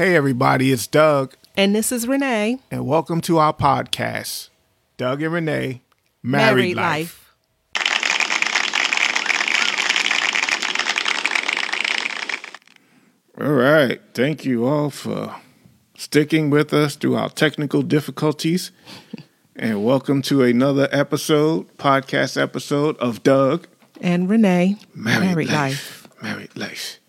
Hey, 0.00 0.16
everybody, 0.16 0.72
it's 0.72 0.86
Doug, 0.86 1.34
And 1.58 1.76
this 1.76 1.92
is 1.92 2.08
Renee. 2.08 2.58
and 2.70 2.86
welcome 2.86 3.20
to 3.20 3.36
our 3.36 3.52
podcast, 3.52 4.48
Doug 4.96 5.20
and 5.20 5.30
Renee 5.30 5.82
Married, 6.22 6.74
Life. 6.74 7.34
All 13.38 13.52
right. 13.52 14.00
Thank 14.14 14.46
you 14.46 14.64
all 14.66 14.88
for 14.88 15.36
sticking 15.98 16.48
with 16.48 16.72
us 16.72 16.96
through 16.96 17.16
our 17.16 17.28
technical 17.28 17.82
difficulties. 17.82 18.70
and 19.54 19.84
welcome 19.84 20.22
to 20.22 20.42
another 20.42 20.88
episode, 20.92 21.76
podcast 21.76 22.40
episode 22.40 22.96
of 22.96 23.22
Doug 23.22 23.68
And 24.00 24.30
Renee. 24.30 24.78
Married, 24.94 25.50
Life. 25.50 26.08
Married 26.22 26.56
Life. 26.56 26.99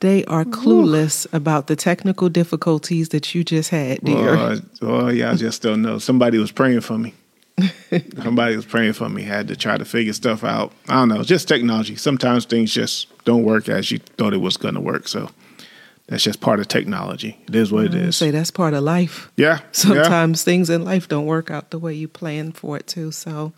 They 0.00 0.24
are 0.26 0.44
clueless 0.44 1.26
about 1.32 1.66
the 1.66 1.74
technical 1.74 2.28
difficulties 2.28 3.08
that 3.08 3.34
you 3.34 3.42
just 3.42 3.70
had, 3.70 4.00
dear. 4.04 4.36
Oh, 4.36 4.60
oh, 4.82 5.08
yeah, 5.08 5.32
I 5.32 5.34
just 5.34 5.62
don't 5.62 5.82
know. 5.82 5.98
Somebody 5.98 6.38
was 6.38 6.52
praying 6.52 6.82
for 6.82 6.96
me. 6.98 7.14
Somebody 8.22 8.54
was 8.54 8.64
praying 8.64 8.92
for 8.92 9.08
me. 9.08 9.22
Had 9.22 9.48
to 9.48 9.56
try 9.56 9.76
to 9.76 9.84
figure 9.84 10.12
stuff 10.12 10.44
out. 10.44 10.72
I 10.88 10.94
don't 10.94 11.08
know. 11.08 11.24
Just 11.24 11.48
technology. 11.48 11.96
Sometimes 11.96 12.44
things 12.44 12.72
just 12.72 13.08
don't 13.24 13.42
work 13.42 13.68
as 13.68 13.90
you 13.90 13.98
thought 13.98 14.32
it 14.32 14.38
was 14.40 14.56
going 14.56 14.74
to 14.74 14.80
work. 14.80 15.08
So 15.08 15.30
that's 16.06 16.22
just 16.22 16.40
part 16.40 16.60
of 16.60 16.68
technology. 16.68 17.36
It 17.48 17.56
is 17.56 17.72
what 17.72 17.86
it 17.86 17.94
I 17.94 17.98
is. 17.98 18.16
say 18.16 18.30
that's 18.30 18.52
part 18.52 18.74
of 18.74 18.84
life. 18.84 19.32
Yeah. 19.36 19.58
yeah. 19.58 19.66
Sometimes 19.72 20.44
things 20.44 20.70
in 20.70 20.84
life 20.84 21.08
don't 21.08 21.26
work 21.26 21.50
out 21.50 21.70
the 21.70 21.78
way 21.78 21.92
you 21.94 22.06
plan 22.06 22.52
for 22.52 22.76
it 22.76 22.86
to. 22.88 23.10
So 23.10 23.52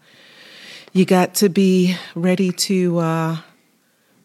you 0.92 1.04
got 1.04 1.34
to 1.36 1.48
be 1.48 1.96
ready 2.14 2.52
to 2.52 2.98
uh, 2.98 3.36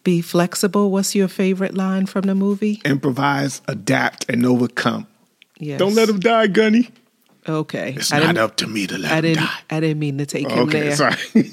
be 0.06 0.22
flexible. 0.22 0.92
What's 0.92 1.16
your 1.16 1.26
favorite 1.26 1.74
line 1.74 2.06
from 2.06 2.22
the 2.22 2.34
movie? 2.36 2.80
Improvise, 2.84 3.60
adapt, 3.66 4.24
and 4.30 4.46
overcome. 4.46 5.08
Yes. 5.58 5.80
Don't 5.80 5.96
let 5.96 6.08
him 6.08 6.20
die, 6.20 6.46
Gunny. 6.46 6.90
Okay. 7.48 7.94
It's 7.96 8.12
I 8.12 8.20
not 8.20 8.38
up 8.38 8.56
to 8.58 8.68
me 8.68 8.86
to 8.86 8.96
let 8.98 9.10
I 9.10 9.16
him 9.16 9.22
didn't. 9.22 9.44
die. 9.44 9.58
I 9.70 9.80
didn't 9.80 9.98
mean 9.98 10.18
to 10.18 10.26
take 10.26 10.48
him 10.48 10.60
Okay, 10.68 10.90
there. 10.90 10.96
sorry. 10.96 11.50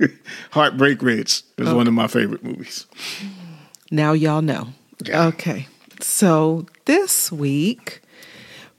Heartbreak 0.50 1.02
Ridge 1.02 1.42
is 1.56 1.72
one 1.72 1.86
of 1.86 1.94
my 1.94 2.08
favorite 2.08 2.42
movies. 2.42 2.86
Now 3.92 4.12
y'all 4.12 4.42
know. 4.42 4.68
Yeah. 5.04 5.26
Okay. 5.26 5.68
So 6.00 6.66
this 6.86 7.30
week 7.30 8.00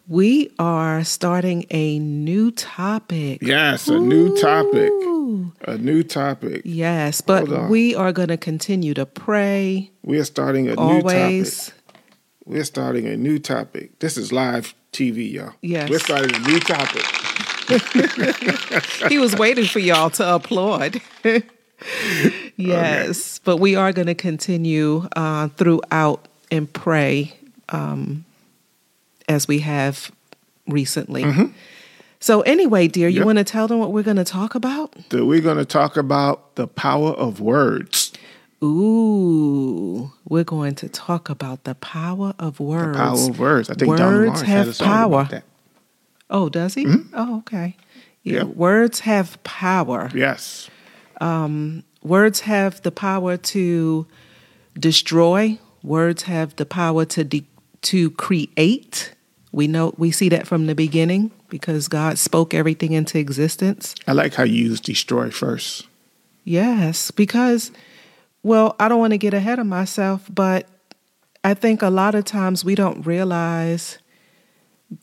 we 0.09 0.51
are 0.59 1.03
starting 1.05 1.65
a 1.71 1.99
new 1.99 2.51
topic. 2.51 3.41
Yes, 3.41 3.87
a 3.87 3.97
new 3.99 4.35
topic. 4.37 4.91
A 5.67 5.77
new 5.79 6.03
topic. 6.03 6.61
Yes, 6.63 7.21
but 7.21 7.69
we 7.69 7.95
are 7.95 8.11
going 8.11 8.27
to 8.27 8.37
continue 8.37 8.93
to 8.93 9.05
pray 9.05 9.89
We're 10.03 10.23
starting 10.23 10.67
a 10.67 10.75
new 10.75 11.01
topic. 11.01 11.73
We're 12.45 12.63
starting 12.63 13.07
a 13.07 13.17
new 13.17 13.39
topic. 13.39 13.97
This 13.97 14.15
is 14.15 14.31
live 14.31 14.75
TV, 14.93 15.33
y'all. 15.33 15.53
Yes. 15.61 15.89
We're 15.89 15.97
starting 15.97 16.35
a 16.35 16.39
new 16.47 16.59
topic. 16.59 17.03
he 19.09 19.17
was 19.17 19.35
waiting 19.35 19.65
for 19.65 19.79
y'all 19.79 20.11
to 20.11 20.35
applaud. 20.35 21.01
yes, 22.55 23.39
but 23.39 23.57
we 23.57 23.75
are 23.75 23.91
going 23.91 24.05
to 24.05 24.13
continue 24.13 25.07
uh, 25.15 25.47
throughout 25.49 26.27
and 26.51 26.71
pray 26.71 27.33
um, 27.69 28.23
as 29.27 29.47
we 29.47 29.59
have 29.59 30.11
recently. 30.67 31.23
So, 32.25 32.41
anyway, 32.41 32.87
dear, 32.87 33.07
you 33.07 33.17
Yep. 33.17 33.25
want 33.27 33.37
to 33.37 33.43
tell 33.43 33.67
them 33.67 33.77
what 33.77 33.91
we're 33.93 34.01
going 34.01 34.17
to 34.17 34.23
talk 34.23 34.55
about? 34.55 34.95
So 35.11 35.23
we're 35.27 35.41
going 35.41 35.57
to 35.59 35.65
talk 35.65 35.95
about 35.95 36.55
the 36.55 36.65
power 36.67 37.11
of 37.11 37.39
words. 37.39 38.11
Ooh, 38.63 40.11
we're 40.27 40.43
going 40.43 40.73
to 40.75 40.89
talk 40.89 41.29
about 41.29 41.65
the 41.65 41.75
power 41.75 42.33
of 42.39 42.59
words. 42.59 42.97
Power 42.97 43.29
of 43.29 43.37
words. 43.39 43.69
I 43.69 43.75
think 43.75 43.89
Words 43.89 44.01
Lawrence 44.01 44.41
have 44.41 44.47
had 44.47 44.67
a 44.69 44.73
song 44.73 44.87
power. 44.87 45.19
about 45.21 45.29
that. 45.29 45.43
Oh, 46.31 46.49
does 46.49 46.73
he? 46.73 46.87
Oh, 47.13 47.37
okay. 47.45 47.75
Yeah, 48.23 48.39
Mm-hmm. 48.39 48.47
Yep. 48.47 48.57
words 48.57 48.99
have 49.01 49.43
power. 49.43 50.09
Yes. 50.15 50.67
Words 52.01 52.39
have 52.41 52.81
the 52.81 52.91
power 52.91 53.37
to 53.37 54.07
destroy. 54.79 55.59
Words 55.83 56.23
have 56.23 56.55
the 56.55 56.65
power 56.65 57.05
to 57.05 57.23
de- 57.23 57.45
to 57.83 58.09
create. 58.11 59.13
We 59.55 59.67
know 59.67 59.93
we 59.97 60.11
see 60.11 60.27
that 60.29 60.45
from 60.47 60.65
the 60.67 60.75
beginning 60.75 61.31
because 61.47 61.87
God 61.87 62.17
spoke 62.17 62.53
everything 62.53 62.91
into 62.91 63.17
existence. 63.17 63.95
I 64.05 64.11
like 64.11 64.33
how 64.33 64.43
you 64.43 64.65
use 64.65 64.81
destroy 64.81 65.29
first. 65.31 65.87
Yes, 66.43 67.09
because 67.09 67.71
well, 68.43 68.75
I 68.81 68.89
don't 68.89 68.99
want 68.99 69.11
to 69.13 69.17
get 69.17 69.33
ahead 69.33 69.57
of 69.59 69.65
myself, 69.65 70.27
but 70.29 70.67
I 71.45 71.53
think 71.53 71.81
a 71.81 71.89
lot 71.89 72.15
of 72.15 72.25
times 72.25 72.65
we 72.65 72.75
don't 72.75 73.05
realize 73.07 73.97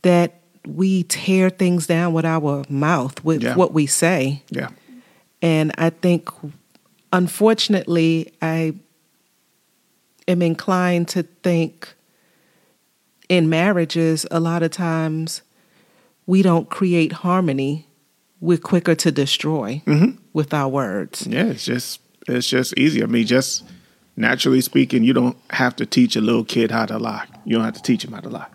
that 0.02 0.40
we 0.66 1.04
tear 1.04 1.48
things 1.48 1.86
down 1.86 2.12
with 2.12 2.26
our 2.26 2.64
mouth, 2.68 3.24
with 3.24 3.42
Yeah. 3.42 3.56
what 3.56 3.72
we 3.72 3.86
say. 3.86 4.42
Yeah. 4.50 4.68
And 5.40 5.72
I 5.78 5.88
think, 5.90 6.28
unfortunately, 7.10 8.32
I 8.42 8.74
am 10.28 10.42
inclined 10.42 11.08
to 11.08 11.22
think 11.42 11.94
in 13.32 13.48
marriages, 13.48 14.26
a 14.30 14.38
lot 14.40 14.62
of 14.62 14.70
times 14.70 15.40
we 16.26 16.42
don't 16.42 16.68
create 16.68 17.12
harmony. 17.12 17.86
We're 18.40 18.58
quicker 18.58 18.94
to 18.96 19.10
destroy 19.10 19.82
with 20.32 20.52
our 20.52 20.68
words. 20.68 21.26
Yeah, 21.26 21.46
it's 21.46 21.64
just 21.64 22.00
it's 22.28 22.48
just 22.48 22.76
easy. 22.76 23.02
I 23.02 23.06
mean, 23.06 23.26
just 23.26 23.64
naturally 24.16 24.60
speaking, 24.60 25.02
you 25.04 25.12
don't 25.14 25.36
have 25.50 25.74
to 25.76 25.86
teach 25.86 26.14
a 26.16 26.20
little 26.20 26.44
kid 26.44 26.70
how 26.70 26.84
to 26.86 26.98
lie. 26.98 27.26
You 27.46 27.56
don't 27.56 27.64
have 27.64 27.74
to 27.74 27.82
teach 27.82 28.02
them 28.04 28.12
how 28.12 28.20
to 28.20 28.28
lie. 28.28 28.48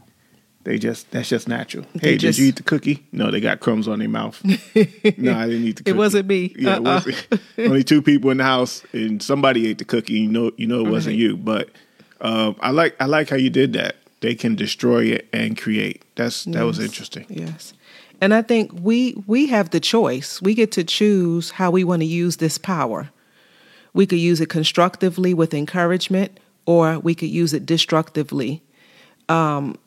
They 0.64 0.78
just 0.78 1.10
that's 1.12 1.30
just 1.30 1.48
natural. 1.48 1.86
hey, 2.02 2.18
just- 2.18 2.38
did 2.38 2.44
you 2.44 2.50
eat 2.50 2.58
the 2.58 2.64
cookie? 2.64 3.08
No, 3.14 3.32
they 3.32 3.40
got 3.40 3.62
crumbs 3.62 3.88
on 3.88 4.00
their 4.00 4.10
mouth. 4.10 4.40
no, 4.46 5.34
I 5.34 5.48
didn't 5.48 5.64
eat 5.64 5.78
the 5.78 5.84
cookie. 5.84 5.92
It 5.92 5.96
wasn't 5.98 6.28
me. 6.28 6.54
Yeah, 6.60 6.76
it 6.76 6.86
Uh-uh. 6.86 7.02
wasn't. 7.06 7.42
only 7.58 7.84
two 7.84 8.02
people 8.04 8.30
in 8.30 8.38
the 8.38 8.44
house, 8.44 8.84
and 8.94 9.24
somebody 9.24 9.68
ate 9.70 9.78
the 9.80 9.86
cookie. 9.86 10.20
You 10.20 10.30
know, 10.30 10.52
you 10.58 10.68
know 10.68 10.86
it 10.86 10.90
wasn't 10.92 11.14
Right. 11.14 11.20
you. 11.22 11.38
But 11.38 11.70
um, 12.22 12.58
I 12.60 12.72
like 12.72 12.96
I 13.00 13.06
like 13.06 13.30
how 13.30 13.38
you 13.38 13.50
did 13.50 13.74
that. 13.74 13.96
They 14.22 14.36
can 14.36 14.56
destroy 14.56 15.06
it 15.06 15.28
and 15.32 15.58
create. 15.58 16.04
That's 16.16 16.46
that 16.46 16.64
was 16.64 16.80
interesting. 16.80 17.26
Yes. 17.30 17.74
And 18.20 18.34
I 18.34 18.42
think 18.42 18.72
we 18.74 19.24
we 19.28 19.48
have 19.48 19.70
the 19.70 19.80
choice. 19.80 20.42
We 20.42 20.56
get 20.56 20.72
to 20.74 20.84
choose 20.84 21.52
how 21.52 21.72
we 21.72 21.84
want 21.84 22.02
to 22.02 22.08
use 22.08 22.38
this 22.38 22.58
power. 22.58 23.10
We 23.94 24.06
could 24.06 24.20
use 24.20 24.42
it 24.42 24.50
constructively 24.50 25.34
with 25.34 25.54
encouragement 25.54 26.40
or 26.66 27.00
we 27.00 27.16
could 27.16 27.30
use 27.30 27.54
it 27.54 27.66
destructively. 27.66 28.62
Um, 29.30 29.78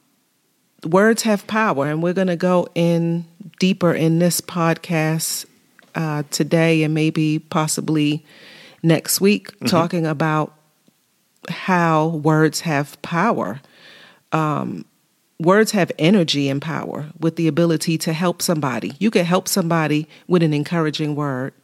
words 0.84 1.22
have 1.22 1.46
power 1.46 1.86
and 1.86 2.02
we're 2.02 2.14
going 2.14 2.26
to 2.28 2.36
go 2.36 2.68
in 2.74 3.26
deeper 3.58 3.92
in 3.92 4.18
this 4.18 4.40
podcast 4.40 5.46
uh, 5.94 6.22
today 6.30 6.82
and 6.82 6.94
maybe 6.94 7.38
possibly 7.38 8.24
next 8.82 9.20
week 9.20 9.52
talking 9.66 10.06
about 10.06 10.54
how 11.48 12.08
words 12.08 12.60
have 12.60 13.00
power 13.02 13.60
Um, 14.32 14.84
words 15.38 15.72
have 15.72 15.90
energy 15.98 16.48
and 16.48 16.60
power 16.60 17.10
with 17.18 17.36
the 17.36 17.48
ability 17.48 17.98
to 17.98 18.12
help 18.12 18.42
somebody. 18.42 18.92
You 18.98 19.10
can 19.10 19.24
help 19.24 19.48
somebody 19.48 20.06
with 20.28 20.42
an 20.42 20.52
encouraging 20.52 21.14
word. 21.14 21.54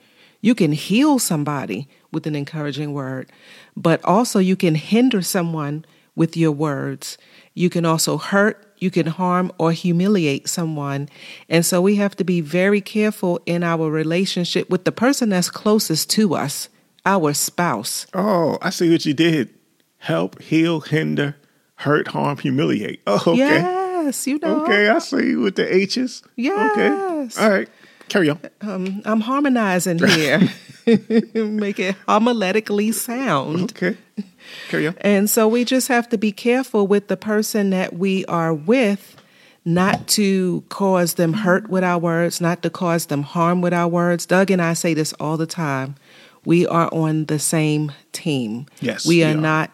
You 0.40 0.54
can 0.54 0.72
heal 0.72 1.18
somebody 1.18 1.88
with 2.12 2.26
an 2.26 2.36
encouraging 2.36 2.92
word, 2.92 3.30
but 3.76 4.04
also 4.04 4.38
you 4.38 4.56
can 4.56 4.74
hinder 4.74 5.22
someone 5.22 5.84
with 6.14 6.36
your 6.36 6.52
words. 6.52 7.18
You 7.54 7.68
can 7.68 7.84
also 7.84 8.16
hurt, 8.16 8.74
you 8.78 8.90
can 8.90 9.06
harm 9.06 9.52
or 9.58 9.72
humiliate 9.72 10.48
someone. 10.48 11.08
And 11.48 11.64
so 11.64 11.80
we 11.80 11.96
have 11.96 12.16
to 12.16 12.24
be 12.24 12.40
very 12.40 12.80
careful 12.80 13.40
in 13.46 13.62
our 13.62 13.90
relationship 13.90 14.70
with 14.70 14.84
the 14.84 14.92
person 14.92 15.28
that's 15.28 15.50
closest 15.50 16.10
to 16.10 16.34
us, 16.34 16.68
our 17.04 17.34
spouse. 17.34 18.06
Oh, 18.14 18.58
I 18.62 18.70
see 18.70 18.90
what 18.90 19.04
you 19.04 19.14
did. 19.14 19.50
Help, 19.98 20.40
heal, 20.40 20.80
hinder, 20.80 21.36
hurt, 21.76 22.08
harm, 22.08 22.38
humiliate. 22.38 23.00
Oh, 23.06 23.22
okay. 23.26 23.60
Yes, 23.60 24.26
you 24.26 24.38
know. 24.38 24.62
Okay, 24.62 24.88
I 24.88 24.98
see 24.98 25.28
you 25.30 25.40
with 25.40 25.56
the 25.56 25.72
H's. 25.74 26.22
Yes. 26.36 26.72
Okay. 26.72 27.42
All 27.42 27.50
right. 27.50 27.68
Carry 28.08 28.30
on. 28.30 28.38
Um, 28.60 29.02
I'm 29.04 29.20
harmonizing 29.20 29.98
here, 30.08 30.38
make 30.86 31.78
it 31.80 31.96
homiletically 32.06 32.94
sound. 32.94 33.72
Okay. 33.72 33.96
Carry 34.68 34.86
on. 34.88 34.94
And 35.00 35.28
so 35.28 35.48
we 35.48 35.64
just 35.64 35.88
have 35.88 36.08
to 36.10 36.18
be 36.18 36.30
careful 36.32 36.86
with 36.86 37.08
the 37.08 37.16
person 37.16 37.70
that 37.70 37.94
we 37.94 38.24
are 38.26 38.54
with, 38.54 39.16
not 39.64 40.06
to 40.08 40.62
cause 40.68 41.14
them 41.14 41.32
hurt 41.32 41.68
with 41.68 41.82
our 41.82 41.98
words, 41.98 42.40
not 42.40 42.62
to 42.62 42.70
cause 42.70 43.06
them 43.06 43.24
harm 43.24 43.60
with 43.60 43.74
our 43.74 43.88
words. 43.88 44.24
Doug 44.24 44.52
and 44.52 44.62
I 44.62 44.74
say 44.74 44.94
this 44.94 45.12
all 45.14 45.36
the 45.36 45.46
time. 45.46 45.96
We 46.44 46.64
are 46.64 46.88
on 46.94 47.24
the 47.24 47.40
same 47.40 47.90
team. 48.12 48.66
Yes, 48.80 49.04
we 49.04 49.16
we 49.16 49.24
are 49.24 49.32
are. 49.32 49.40
not 49.40 49.70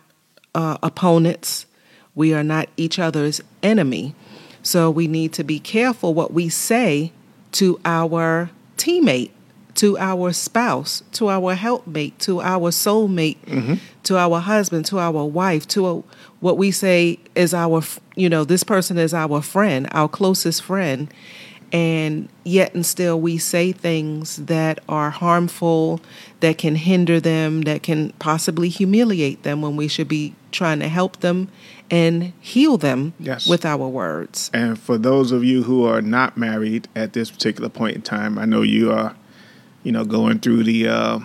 uh, 0.55 0.79
opponents. 0.83 1.67
We 2.15 2.35
are 2.35 2.45
not 2.45 2.69
each 2.77 2.99
other's 2.99 3.41
enemy. 3.63 4.15
So 4.63 4.91
we 4.91 5.09
need 5.09 5.33
to 5.35 5.45
be 5.45 5.59
careful 5.59 6.15
what 6.15 6.33
we 6.33 6.49
say 6.49 7.13
to 7.53 7.81
our 7.85 8.51
teammate, 8.77 9.31
to 9.75 9.99
our 9.99 10.33
spouse, 10.33 11.03
to 11.13 11.29
our 11.29 11.55
helpmate, 11.55 12.19
to 12.21 12.41
our 12.41 12.71
soulmate, 12.71 13.39
mm-hmm. 13.47 13.75
to 14.05 14.17
our 14.17 14.41
husband, 14.41 14.87
to 14.87 14.99
our 14.99 15.25
wife, 15.25 15.67
to 15.69 15.87
a, 15.87 16.03
what 16.41 16.59
we 16.59 16.71
say 16.71 17.19
is 17.35 17.55
our, 17.55 17.83
you 18.15 18.29
know, 18.29 18.45
this 18.45 18.65
person 18.65 18.99
is 18.99 19.15
our 19.15 19.41
friend, 19.43 19.89
our 19.93 20.09
closest 20.09 20.63
friend. 20.63 21.13
And 21.73 22.29
yet, 22.45 22.75
and 22.75 22.85
still, 22.85 23.19
we 23.19 23.39
say 23.39 23.73
things 23.73 24.37
that 24.37 24.81
are 24.91 25.09
harmful, 25.09 26.01
that 26.41 26.59
can 26.59 26.75
hinder 26.77 27.19
them, 27.19 27.63
that 27.63 27.83
can 27.83 28.13
possibly 28.19 28.69
humiliate 28.69 29.43
them 29.43 29.63
when 29.63 29.77
we 29.77 29.89
should 29.89 30.09
be 30.09 30.35
trying 30.53 30.79
to 30.81 30.89
help 30.89 31.19
them 31.21 31.49
and 31.91 32.33
heal 32.41 32.79
them 32.79 33.13
Yes. 33.19 33.47
with 33.49 33.65
our 33.67 33.89
words. 33.89 34.51
And 34.55 34.79
for 34.79 34.97
those 34.99 35.33
of 35.33 35.43
you 35.45 35.65
who 35.65 35.85
are 35.85 36.01
not 36.01 36.37
married 36.37 36.89
at 36.95 37.13
this 37.13 37.31
particular 37.31 37.69
point 37.69 37.97
in 37.97 38.03
time, 38.03 38.39
I 38.39 38.45
know 38.45 38.63
you 38.63 38.93
are, 38.93 39.15
you 39.83 39.93
know, 39.93 40.05
going 40.05 40.39
through 40.39 40.65
the. 40.65 40.89
Uh, 40.89 41.19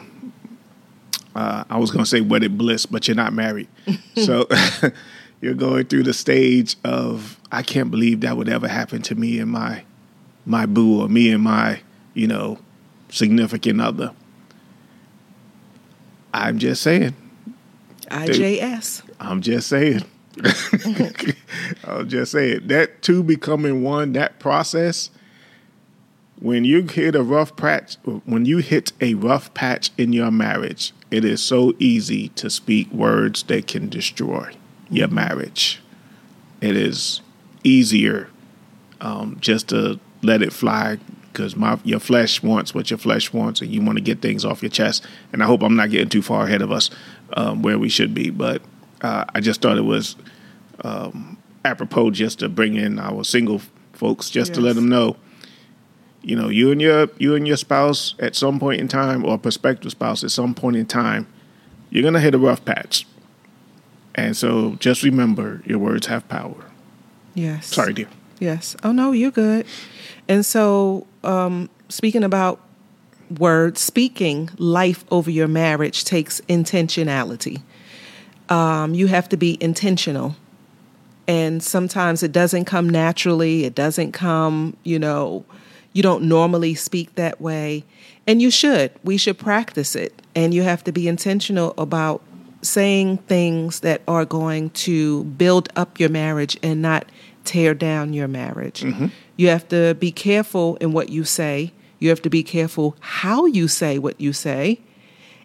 uh, 1.35 1.63
I 1.69 1.77
was 1.77 1.91
going 1.91 2.03
to 2.03 2.09
say 2.09 2.21
wedded 2.21 2.57
bliss, 2.57 2.87
but 2.87 3.07
you're 3.07 3.15
not 3.15 3.31
married, 3.31 3.67
so 4.15 4.47
you're 5.41 5.53
going 5.53 5.85
through 5.85 6.01
the 6.03 6.13
stage 6.13 6.75
of 6.83 7.39
I 7.51 7.61
can't 7.61 7.91
believe 7.91 8.21
that 8.21 8.35
would 8.37 8.49
ever 8.49 8.67
happen 8.67 9.03
to 9.03 9.13
me 9.15 9.39
and 9.39 9.51
my 9.51 9.83
my 10.47 10.65
boo 10.65 10.99
or 11.01 11.07
me 11.07 11.29
and 11.31 11.43
my 11.43 11.81
you 12.15 12.25
know 12.27 12.57
significant 13.09 13.79
other. 13.81 14.13
I'm 16.33 16.57
just 16.59 16.81
saying. 16.81 17.13
IJS. 18.09 19.03
I'm 19.19 19.41
just 19.41 19.67
saying. 19.67 20.03
I'm 21.83 22.07
just 22.07 22.31
saying 22.31 22.67
that 22.67 23.01
two 23.01 23.23
becoming 23.23 23.83
one, 23.83 24.13
that 24.13 24.39
process. 24.39 25.09
When 26.39 26.63
you 26.65 26.83
hit 26.83 27.15
a 27.15 27.23
rough 27.23 27.55
patch, 27.55 27.97
when 28.25 28.45
you 28.45 28.59
hit 28.59 28.93
a 29.01 29.15
rough 29.15 29.51
patch 29.55 29.89
in 29.97 30.13
your 30.13 30.29
marriage, 30.29 30.93
it 31.09 31.25
is 31.25 31.41
so 31.41 31.73
easy 31.79 32.29
to 32.29 32.51
speak 32.51 32.91
words 32.91 33.41
that 33.43 33.65
can 33.65 33.89
destroy 33.89 34.53
your 34.89 35.07
marriage. 35.07 35.81
It 36.61 36.77
is 36.77 37.21
easier 37.63 38.29
um, 39.01 39.37
just 39.39 39.69
to 39.69 39.99
let 40.21 40.43
it 40.43 40.53
fly 40.53 40.99
because 41.37 41.55
my 41.55 41.79
your 41.83 41.99
flesh 41.99 42.41
wants 42.41 42.73
what 42.73 42.89
your 42.89 42.97
flesh 42.97 43.31
wants, 43.31 43.61
and 43.61 43.69
you 43.69 43.81
want 43.81 43.97
to 43.97 44.03
get 44.03 44.21
things 44.21 44.43
off 44.43 44.63
your 44.63 44.71
chest. 44.71 45.05
And 45.31 45.43
I 45.43 45.45
hope 45.45 45.61
I'm 45.61 45.75
not 45.75 45.91
getting 45.91 46.09
too 46.09 46.23
far 46.23 46.45
ahead 46.45 46.61
of 46.61 46.71
us 46.71 46.89
um, 47.33 47.61
where 47.61 47.77
we 47.77 47.89
should 47.89 48.13
be, 48.13 48.29
but 48.29 48.61
uh, 49.01 49.25
I 49.33 49.39
just 49.39 49.61
thought 49.61 49.77
it 49.77 49.85
was 49.85 50.15
um, 50.83 51.37
apropos 51.65 52.11
just 52.11 52.39
to 52.39 52.49
bring 52.49 52.75
in 52.75 52.99
our 52.99 53.23
single 53.23 53.61
folks, 53.93 54.29
just 54.29 54.53
to 54.53 54.61
let 54.61 54.75
them 54.75 54.89
know, 54.89 55.15
you 56.21 56.35
know, 56.35 56.49
you 56.49 56.71
and 56.71 56.81
your 56.81 57.09
you 57.17 57.35
and 57.35 57.47
your 57.47 57.57
spouse 57.57 58.15
at 58.19 58.35
some 58.35 58.59
point 58.59 58.81
in 58.81 58.87
time, 58.87 59.25
or 59.25 59.37
prospective 59.37 59.91
spouse 59.91 60.23
at 60.23 60.31
some 60.31 60.53
point 60.53 60.75
in 60.75 60.85
time, 60.85 61.27
you're 61.89 62.03
gonna 62.03 62.19
hit 62.19 62.35
a 62.35 62.39
rough 62.39 62.63
patch. 62.65 63.05
And 64.15 64.35
so, 64.35 64.75
just 64.75 65.03
remember, 65.03 65.61
your 65.65 65.77
words 65.77 66.07
have 66.07 66.27
power. 66.27 66.65
Yes. 67.35 67.67
Sorry, 67.67 67.93
dear. 67.93 68.09
Yes. 68.39 68.75
Oh 68.83 68.91
no, 68.91 69.11
you're 69.11 69.31
good. 69.31 69.65
And 70.27 70.45
so, 70.45 71.05
um, 71.23 71.69
speaking 71.89 72.23
about 72.23 72.59
words, 73.29 73.81
speaking 73.81 74.49
life 74.57 75.05
over 75.11 75.29
your 75.29 75.47
marriage 75.47 76.03
takes 76.05 76.41
intentionality. 76.41 77.61
Um, 78.49 78.93
you 78.93 79.07
have 79.07 79.27
to 79.29 79.37
be 79.37 79.57
intentional. 79.61 80.35
And 81.27 81.61
sometimes 81.61 82.23
it 82.23 82.31
doesn't 82.31 82.65
come 82.65 82.89
naturally. 82.89 83.65
It 83.65 83.75
doesn't 83.75 84.13
come, 84.13 84.77
you 84.83 84.97
know, 84.97 85.43
you 85.91 86.01
don't 86.01 86.23
normally 86.23 86.73
speak 86.75 87.15
that 87.15 87.41
way. 87.41 87.83
And 88.25 88.41
you 88.41 88.49
should. 88.49 88.91
We 89.03 89.17
should 89.17 89.37
practice 89.37 89.95
it. 89.95 90.21
And 90.35 90.53
you 90.53 90.63
have 90.63 90.83
to 90.85 90.91
be 90.91 91.07
intentional 91.07 91.73
about 91.77 92.21
saying 92.61 93.17
things 93.19 93.81
that 93.81 94.01
are 94.07 94.25
going 94.25 94.69
to 94.71 95.23
build 95.25 95.69
up 95.75 95.99
your 95.99 96.09
marriage 96.09 96.57
and 96.63 96.81
not 96.81 97.05
tear 97.43 97.73
down 97.73 98.13
your 98.13 98.27
marriage. 98.27 98.83
You 99.35 99.47
have 99.49 99.67
to 99.69 99.95
be 99.95 100.11
careful 100.11 100.75
in 100.77 100.91
what 100.93 101.09
you 101.09 101.23
say. 101.23 101.71
You 101.99 102.09
have 102.09 102.21
to 102.23 102.29
be 102.29 102.43
careful 102.43 102.95
how 102.99 103.45
you 103.45 103.67
say 103.67 103.97
what 103.97 104.19
you 104.19 104.33
say 104.33 104.79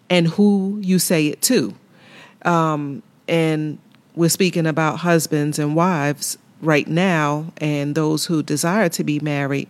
and 0.09 0.27
who 0.27 0.79
you 0.81 0.99
say 0.99 1.27
it 1.27 1.41
to. 1.43 1.73
Um, 2.43 3.01
and 3.27 3.79
we're 4.15 4.29
speaking 4.29 4.67
about 4.67 4.97
husbands 4.97 5.57
and 5.57 5.75
wives 5.75 6.37
right 6.61 6.87
now 6.87 7.51
and 7.57 7.95
those 7.95 8.25
who 8.25 8.43
desire 8.43 8.89
to 8.89 9.03
be 9.03 9.19
married. 9.19 9.69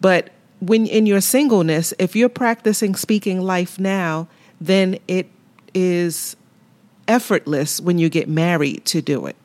But 0.00 0.30
when 0.60 0.86
in 0.86 1.06
your 1.06 1.20
singleness, 1.20 1.92
if 1.98 2.16
you're 2.16 2.28
practicing 2.28 2.94
speaking 2.94 3.40
life 3.40 3.78
now, 3.78 4.28
then 4.60 4.98
it 5.06 5.28
is 5.74 6.36
effortless 7.06 7.80
when 7.80 7.98
you 7.98 8.08
get 8.08 8.28
married 8.28 8.84
to 8.86 9.00
do 9.00 9.26
it 9.26 9.36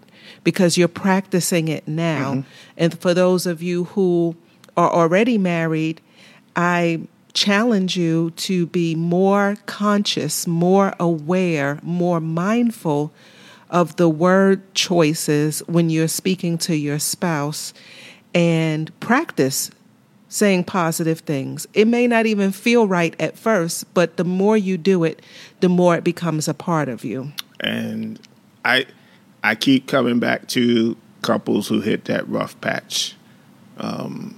because 0.44 0.78
you're 0.78 0.88
practicing 0.88 1.68
it 1.68 1.88
now. 1.88 2.44
And 2.78 3.00
for 3.00 3.14
those 3.14 3.46
of 3.46 3.62
you 3.62 3.86
who 3.86 4.36
are 4.76 4.92
already 4.92 5.38
married, 5.38 6.02
I 6.56 7.02
challenge 7.34 7.98
you 7.98 8.32
to 8.32 8.68
be 8.68 8.96
more 8.96 9.56
conscious, 9.66 10.46
more 10.46 10.94
aware, 11.00 11.80
more 11.82 12.20
mindful 12.20 13.12
of 13.70 13.96
the 13.96 14.08
word 14.08 14.62
choices 14.76 15.62
when 15.68 15.90
you're 15.90 16.08
speaking 16.08 16.58
to 16.60 16.76
your 16.76 17.00
spouse 17.00 17.74
and 18.36 18.98
practice 19.00 19.72
saying 20.30 20.64
positive 20.64 21.20
things. 21.20 21.68
It 21.74 21.88
may 21.88 22.08
not 22.08 22.26
even 22.26 22.52
feel 22.52 22.88
right 22.88 23.16
at 23.20 23.38
first, 23.38 23.92
but 23.94 24.18
the 24.18 24.24
more 24.24 24.58
you 24.58 24.78
do 24.78 25.04
it, 25.04 25.22
the 25.60 25.70
more 25.70 25.96
it 25.96 26.04
becomes 26.04 26.48
a 26.48 26.54
part 26.54 26.90
of 26.90 27.04
you. 27.04 27.32
and 27.60 28.20
I 28.66 28.86
I 29.44 29.56
keep 29.56 29.88
coming 29.88 30.20
back 30.20 30.48
to 30.50 30.96
couples 31.22 31.68
who 31.68 31.82
hit 31.82 32.06
that 32.06 32.28
rough 32.28 32.60
patch. 32.62 33.16
Um, 33.78 34.36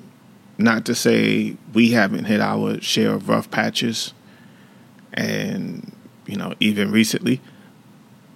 not 0.57 0.85
to 0.85 0.95
say 0.95 1.57
we 1.73 1.91
haven't 1.91 2.25
hit 2.25 2.39
our 2.39 2.79
share 2.81 3.13
of 3.13 3.29
rough 3.29 3.49
patches, 3.51 4.13
and 5.13 5.91
you 6.25 6.35
know 6.35 6.53
even 6.59 6.91
recently, 6.91 7.41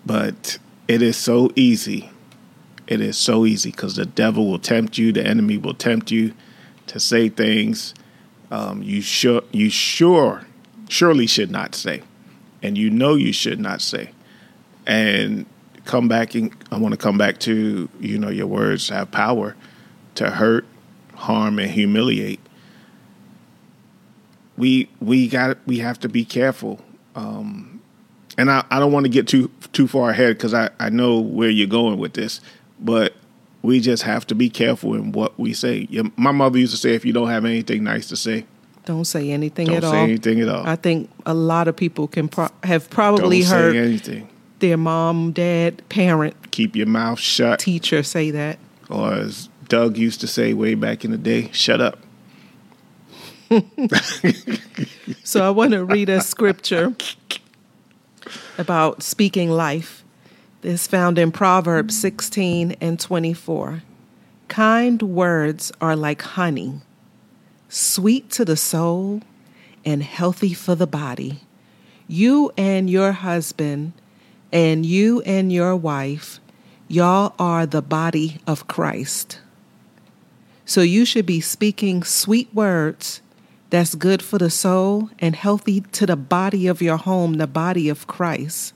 but 0.06 0.57
it 0.88 1.01
is 1.01 1.18
so 1.18 1.51
easy. 1.56 2.12
It 2.88 3.01
is 3.01 3.18
so 3.18 3.45
easy 3.45 3.71
because 3.71 3.95
the 3.95 4.06
devil 4.06 4.50
will 4.50 4.60
tempt 4.60 4.98
you, 4.98 5.12
the 5.12 5.25
enemy 5.25 5.57
will 5.57 5.75
tempt 5.75 6.10
you 6.10 6.33
to 6.88 7.00
say 7.00 7.30
things 7.30 7.94
um, 8.51 8.81
you 8.81 9.01
sure 9.01 9.44
you 9.51 9.69
sure 9.69 10.45
surely 10.89 11.27
should 11.27 11.51
not 11.51 11.75
say, 11.75 12.01
and 12.63 12.77
you 12.77 12.89
know 12.89 13.16
you 13.16 13.31
should 13.31 13.60
not 13.60 13.81
say 13.81 14.12
and 14.89 15.45
come 15.86 16.07
back 16.07 16.33
and 16.33 16.54
I 16.71 16.77
want 16.77 16.94
to 16.94 16.98
come 16.98 17.18
back 17.18 17.39
to 17.42 17.88
you 18.00 18.18
know 18.18 18.30
your 18.30 18.48
words 18.48 18.89
have 18.89 19.12
power 19.12 19.56
to 20.16 20.31
hurt, 20.31 20.66
harm, 21.19 21.59
and 21.59 21.69
humiliate. 21.69 22.40
We 24.57 24.90
we 24.99 25.28
got 25.28 25.57
we 25.66 25.80
have 25.80 25.99
to 26.02 26.09
be 26.09 26.26
careful, 26.26 26.81
um, 27.16 27.80
and 28.38 28.52
I, 28.52 28.66
I 28.69 28.80
don't 28.80 28.92
want 28.92 29.06
to 29.06 29.09
get 29.09 29.28
too 29.28 29.49
too 29.71 29.88
far 29.88 30.09
ahead 30.09 30.35
because 30.38 30.54
I 30.54 30.69
I 30.80 30.90
know 30.90 31.19
where 31.19 31.49
you're 31.49 31.68
going 31.68 31.97
with 31.97 32.14
this, 32.14 32.42
but 32.80 33.14
we 33.61 33.80
just 33.80 34.04
have 34.04 34.28
to 34.28 34.35
be 34.35 34.49
careful 34.49 34.95
in 34.95 35.11
what 35.14 35.38
we 35.40 35.54
say. 35.54 35.88
My 36.18 36.31
mother 36.31 36.57
used 36.59 36.71
to 36.73 36.78
say, 36.78 36.94
if 36.94 37.04
you 37.06 37.11
don't 37.14 37.28
have 37.30 37.44
anything 37.45 37.83
nice 37.83 38.07
to 38.07 38.16
say, 38.16 38.45
Don't 38.85 39.04
say 39.06 39.31
anything 39.31 39.68
don't 39.68 39.78
at 39.78 39.83
say 39.83 39.88
all. 39.88 39.95
anything 39.95 40.40
at 40.42 40.47
all. 40.49 40.66
I 40.66 40.76
think 40.78 41.09
a 41.26 41.33
lot 41.33 41.68
of 41.68 41.76
people 41.76 42.07
can 42.07 42.28
pro- 42.30 42.47
have 42.64 42.90
probably 42.90 43.42
don't 43.42 43.49
heard 43.49 43.73
say 43.73 43.78
anything. 43.80 44.30
their 44.59 44.78
mom, 44.78 45.31
dad, 45.33 45.88
parent, 45.90 46.52
Keep 46.52 46.76
your 46.78 46.88
mouth 46.88 47.19
shut. 47.19 47.59
teacher 47.59 48.02
say 48.04 48.31
that. 48.31 48.59
or 48.90 49.14
as 49.14 49.49
Doug 49.69 49.97
used 49.97 50.19
to 50.21 50.28
say 50.28 50.54
way 50.54 50.76
back 50.76 51.06
in 51.06 51.11
the 51.11 51.18
day, 51.18 51.49
shut 51.52 51.80
up. 51.80 51.99
So 55.23 55.45
I 55.45 55.52
want 55.52 55.73
to 55.73 55.85
read 55.85 56.09
a 56.09 56.21
scripture 56.21 56.95
about 58.57 59.04
speaking 59.04 59.52
life. 59.52 60.04
This 60.61 60.88
found 60.88 61.19
in 61.19 61.31
Proverbs 61.31 61.99
16 61.99 62.76
and 62.81 62.99
24. 62.99 63.83
Kind 64.47 65.04
words 65.04 65.71
are 65.80 65.95
like 65.95 66.21
honey, 66.23 66.81
sweet 67.69 68.31
to 68.31 68.44
the 68.44 68.57
soul 68.57 69.21
and 69.85 70.02
healthy 70.02 70.54
for 70.56 70.73
the 70.73 70.88
body. 70.88 71.42
You 72.07 72.52
and 72.57 72.90
your 72.90 73.11
husband 73.11 73.94
and 74.52 74.83
you 74.85 75.21
and 75.21 75.54
your 75.54 75.76
wife, 75.76 76.40
y'all 76.88 77.35
are 77.38 77.68
the 77.68 77.83
body 77.83 78.40
of 78.47 78.68
Christ. 78.68 79.40
So 80.69 80.81
you 80.81 81.04
should 81.04 81.26
be 81.26 81.42
speaking 81.42 82.04
sweet 82.04 82.54
words 82.54 83.23
that's 83.71 83.95
good 83.95 84.21
for 84.21 84.38
the 84.38 84.52
soul 84.52 85.09
and 85.18 85.35
healthy 85.35 85.81
to 85.81 86.06
the 86.06 86.16
body 86.16 86.68
of 86.68 86.80
your 86.80 86.97
home, 86.97 87.33
the 87.33 87.47
body 87.47 87.90
of 87.90 88.06
Christ. 88.06 88.76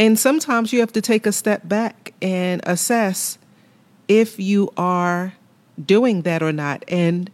And 0.00 0.18
sometimes 0.18 0.72
you 0.72 0.80
have 0.80 0.92
to 0.94 1.00
take 1.00 1.24
a 1.24 1.30
step 1.30 1.68
back 1.68 2.12
and 2.20 2.60
assess 2.66 3.38
if 4.08 4.40
you 4.40 4.72
are 4.76 5.34
doing 5.80 6.22
that 6.22 6.42
or 6.42 6.50
not. 6.50 6.84
And 6.88 7.30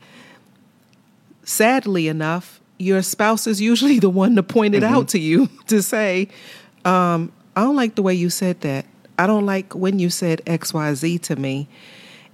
sadly 1.43 2.09
enough, 2.09 2.61
your 2.79 3.01
spouse 3.01 3.47
is 3.47 3.59
usually 3.59 3.99
the 4.01 4.11
one 4.11 4.37
to 4.37 4.43
point 4.43 4.75
it 4.75 4.85
out 4.85 5.09
to 5.09 5.19
you 5.19 5.49
to 5.69 5.83
say, 5.83 6.29
um, 6.85 7.33
I 7.57 7.63
don't 7.63 7.77
like 7.77 7.95
the 7.95 8.03
way 8.03 8.13
you 8.13 8.29
said 8.29 8.61
that. 8.61 8.85
I 9.19 9.27
don't 9.27 9.47
like 9.47 9.75
when 9.75 9.99
you 9.99 10.11
said 10.11 10.43
XYZ 10.45 11.23
to 11.23 11.37
me. 11.37 11.69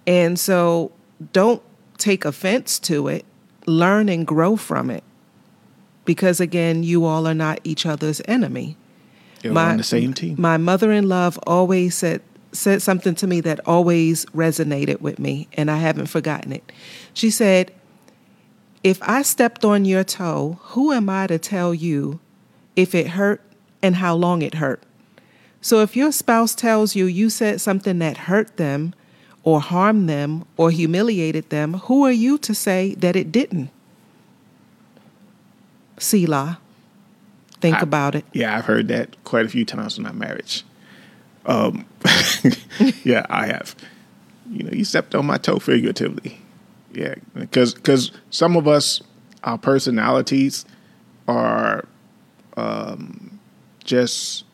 And 0.04 0.36
so 0.36 0.90
don't 1.32 1.62
take 1.96 2.24
offense 2.24 2.78
to 2.80 3.08
it. 3.08 3.24
Learn 3.66 4.08
and 4.08 4.26
grow 4.26 4.56
from 4.56 4.90
it. 4.90 5.04
Because 6.04 6.40
again, 6.40 6.82
you 6.82 7.04
all 7.04 7.26
are 7.26 7.34
not 7.34 7.60
each 7.64 7.84
other's 7.84 8.22
enemy. 8.26 8.76
You're 9.42 9.56
on 9.56 9.76
the 9.76 9.84
same 9.84 10.14
team. 10.14 10.36
My 10.38 10.56
mother 10.56 10.90
in 10.90 11.08
love 11.08 11.38
always 11.46 11.94
said 11.94 12.22
said 12.50 12.80
something 12.80 13.14
to 13.14 13.26
me 13.26 13.42
that 13.42 13.60
always 13.66 14.24
resonated 14.26 15.02
with 15.02 15.18
me, 15.18 15.48
and 15.52 15.70
I 15.70 15.76
haven't 15.76 16.06
forgotten 16.06 16.50
it. 16.52 16.72
She 17.12 17.30
said, 17.30 17.72
If 18.82 19.02
I 19.02 19.20
stepped 19.20 19.66
on 19.66 19.84
your 19.84 20.02
toe, 20.02 20.58
who 20.62 20.92
am 20.92 21.10
I 21.10 21.26
to 21.26 21.38
tell 21.38 21.74
you 21.74 22.20
if 22.74 22.94
it 22.94 23.08
hurt 23.08 23.42
and 23.82 23.96
how 23.96 24.14
long 24.14 24.40
it 24.40 24.54
hurt? 24.54 24.82
So 25.60 25.80
if 25.82 25.94
your 25.94 26.10
spouse 26.10 26.54
tells 26.54 26.96
you 26.96 27.04
you 27.04 27.28
said 27.28 27.60
something 27.60 27.98
that 27.98 28.16
hurt 28.16 28.56
them 28.56 28.94
or 29.48 29.62
harmed 29.62 30.10
them 30.10 30.44
or 30.58 30.70
humiliated 30.70 31.48
them, 31.48 31.72
who 31.88 32.04
are 32.04 32.12
you 32.12 32.36
to 32.36 32.54
say 32.54 32.94
that 32.96 33.16
it 33.16 33.32
didn't? 33.32 33.70
Selah. 35.96 36.58
Think 37.62 37.76
I- 37.76 37.80
about 37.80 38.14
it. 38.14 38.26
Yeah, 38.34 38.58
I've 38.58 38.66
heard 38.66 38.88
that 38.88 39.16
quite 39.24 39.46
a 39.46 39.48
few 39.48 39.64
times 39.64 39.96
in 39.96 40.04
our 40.04 40.12
marriage. 40.12 40.64
Um, 41.46 41.86
yeah, 43.04 43.24
I 43.30 43.46
have. 43.46 43.74
You 44.50 44.64
know, 44.64 44.70
you 44.70 44.84
stepped 44.84 45.14
on 45.14 45.24
my 45.24 45.38
toe 45.38 45.58
figuratively. 45.58 46.38
Yeah, 46.92 47.14
because 47.34 47.72
because 47.72 48.10
some 48.28 48.54
of 48.54 48.68
us, 48.68 49.00
our 49.44 49.56
personalities 49.56 50.66
are 51.26 51.86
um, 52.58 53.40
just 53.82 54.44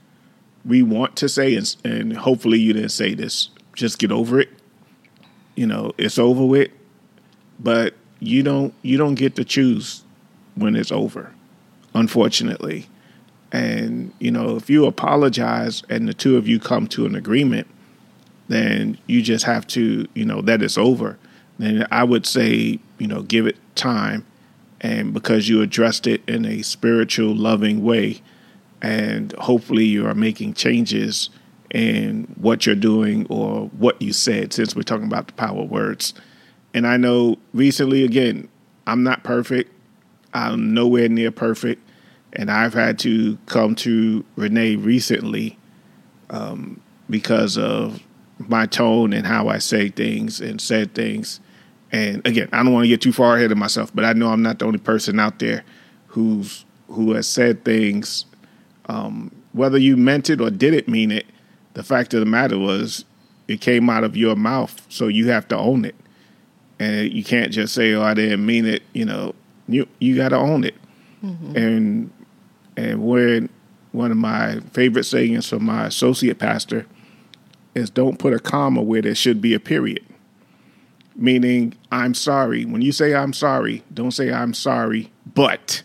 we 0.64 0.84
want 0.84 1.16
to 1.16 1.28
say, 1.28 1.56
and, 1.56 1.76
and 1.84 2.16
hopefully 2.16 2.60
you 2.60 2.72
didn't 2.74 2.90
say 2.90 3.12
this. 3.14 3.48
Just 3.74 3.98
get 3.98 4.12
over 4.12 4.38
it. 4.38 4.50
You 5.54 5.66
know, 5.66 5.92
it's 5.98 6.18
over 6.18 6.44
with. 6.44 6.70
But 7.58 7.94
you 8.20 8.42
don't 8.42 8.74
you 8.82 8.98
don't 8.98 9.14
get 9.14 9.36
to 9.36 9.44
choose 9.44 10.02
when 10.54 10.76
it's 10.76 10.92
over, 10.92 11.32
unfortunately. 11.94 12.88
And, 13.52 14.12
you 14.18 14.32
know, 14.32 14.56
if 14.56 14.68
you 14.68 14.84
apologize 14.84 15.84
and 15.88 16.08
the 16.08 16.14
two 16.14 16.36
of 16.36 16.48
you 16.48 16.58
come 16.58 16.88
to 16.88 17.06
an 17.06 17.14
agreement, 17.14 17.68
then 18.48 18.98
you 19.06 19.22
just 19.22 19.44
have 19.44 19.64
to, 19.68 20.08
you 20.12 20.24
know, 20.24 20.40
that 20.42 20.60
it's 20.60 20.76
over. 20.76 21.18
Then 21.58 21.86
I 21.92 22.02
would 22.02 22.26
say, 22.26 22.80
you 22.98 23.06
know, 23.06 23.22
give 23.22 23.46
it 23.46 23.56
time. 23.76 24.26
And 24.80 25.14
because 25.14 25.48
you 25.48 25.62
addressed 25.62 26.08
it 26.08 26.22
in 26.28 26.44
a 26.44 26.62
spiritual, 26.62 27.34
loving 27.34 27.84
way, 27.84 28.22
and 28.82 29.32
hopefully 29.34 29.84
you 29.84 30.04
are 30.06 30.14
making 30.14 30.54
changes 30.54 31.30
in 31.74 32.22
what 32.40 32.64
you're 32.64 32.76
doing 32.76 33.26
or 33.28 33.66
what 33.78 34.00
you 34.00 34.12
said, 34.12 34.52
since 34.52 34.76
we're 34.76 34.82
talking 34.82 35.06
about 35.06 35.26
the 35.26 35.32
power 35.34 35.62
of 35.62 35.70
words. 35.70 36.14
And 36.72 36.86
I 36.86 36.96
know 36.96 37.36
recently, 37.52 38.04
again, 38.04 38.48
I'm 38.86 39.02
not 39.02 39.24
perfect. 39.24 39.72
I'm 40.32 40.72
nowhere 40.72 41.08
near 41.08 41.32
perfect. 41.32 41.82
And 42.32 42.50
I've 42.50 42.74
had 42.74 42.98
to 43.00 43.36
come 43.46 43.74
to 43.76 44.24
Renee 44.36 44.76
recently 44.76 45.58
um, 46.30 46.80
because 47.10 47.58
of 47.58 48.00
my 48.38 48.66
tone 48.66 49.12
and 49.12 49.26
how 49.26 49.48
I 49.48 49.58
say 49.58 49.88
things 49.88 50.40
and 50.40 50.60
said 50.60 50.94
things. 50.94 51.40
And 51.90 52.24
again, 52.26 52.48
I 52.52 52.62
don't 52.62 52.72
want 52.72 52.84
to 52.84 52.88
get 52.88 53.00
too 53.00 53.12
far 53.12 53.36
ahead 53.36 53.50
of 53.50 53.58
myself, 53.58 53.92
but 53.94 54.04
I 54.04 54.12
know 54.12 54.28
I'm 54.28 54.42
not 54.42 54.60
the 54.60 54.64
only 54.64 54.78
person 54.78 55.18
out 55.18 55.40
there 55.40 55.64
who's 56.08 56.64
who 56.88 57.12
has 57.12 57.26
said 57.26 57.64
things, 57.64 58.26
um, 58.86 59.32
whether 59.52 59.78
you 59.78 59.96
meant 59.96 60.30
it 60.30 60.40
or 60.40 60.50
didn't 60.50 60.86
mean 60.86 61.10
it. 61.10 61.26
The 61.74 61.82
fact 61.82 62.14
of 62.14 62.20
the 62.20 62.26
matter 62.26 62.58
was, 62.58 63.04
it 63.46 63.60
came 63.60 63.90
out 63.90 64.04
of 64.04 64.16
your 64.16 64.36
mouth, 64.36 64.80
so 64.88 65.08
you 65.08 65.28
have 65.28 65.46
to 65.48 65.56
own 65.56 65.84
it, 65.84 65.94
and 66.78 67.12
you 67.12 67.22
can't 67.22 67.52
just 67.52 67.74
say, 67.74 67.92
"Oh, 67.92 68.02
I 68.02 68.14
didn't 68.14 68.44
mean 68.44 68.64
it." 68.64 68.82
You 68.92 69.04
know, 69.04 69.34
you 69.68 69.86
you 69.98 70.16
got 70.16 70.30
to 70.30 70.36
own 70.36 70.64
it. 70.64 70.74
And 71.56 72.10
and 72.76 73.06
when 73.06 73.48
one 73.92 74.10
of 74.10 74.16
my 74.16 74.60
favorite 74.72 75.04
sayings 75.04 75.48
from 75.48 75.64
my 75.64 75.86
associate 75.86 76.38
pastor 76.38 76.86
is 77.74 77.90
don't 77.90 78.18
put 78.18 78.32
a 78.32 78.38
comma 78.38 78.82
where 78.82 79.02
there 79.02 79.14
should 79.14 79.40
be 79.40 79.54
a 79.54 79.60
period. 79.60 80.04
Meaning, 81.16 81.74
I'm 81.92 82.14
sorry. 82.14 82.64
When 82.64 82.82
you 82.82 82.92
say 82.92 83.14
I'm 83.14 83.32
sorry, 83.32 83.84
don't 83.92 84.10
say 84.10 84.32
I'm 84.32 84.52
sorry, 84.52 85.12
but 85.32 85.82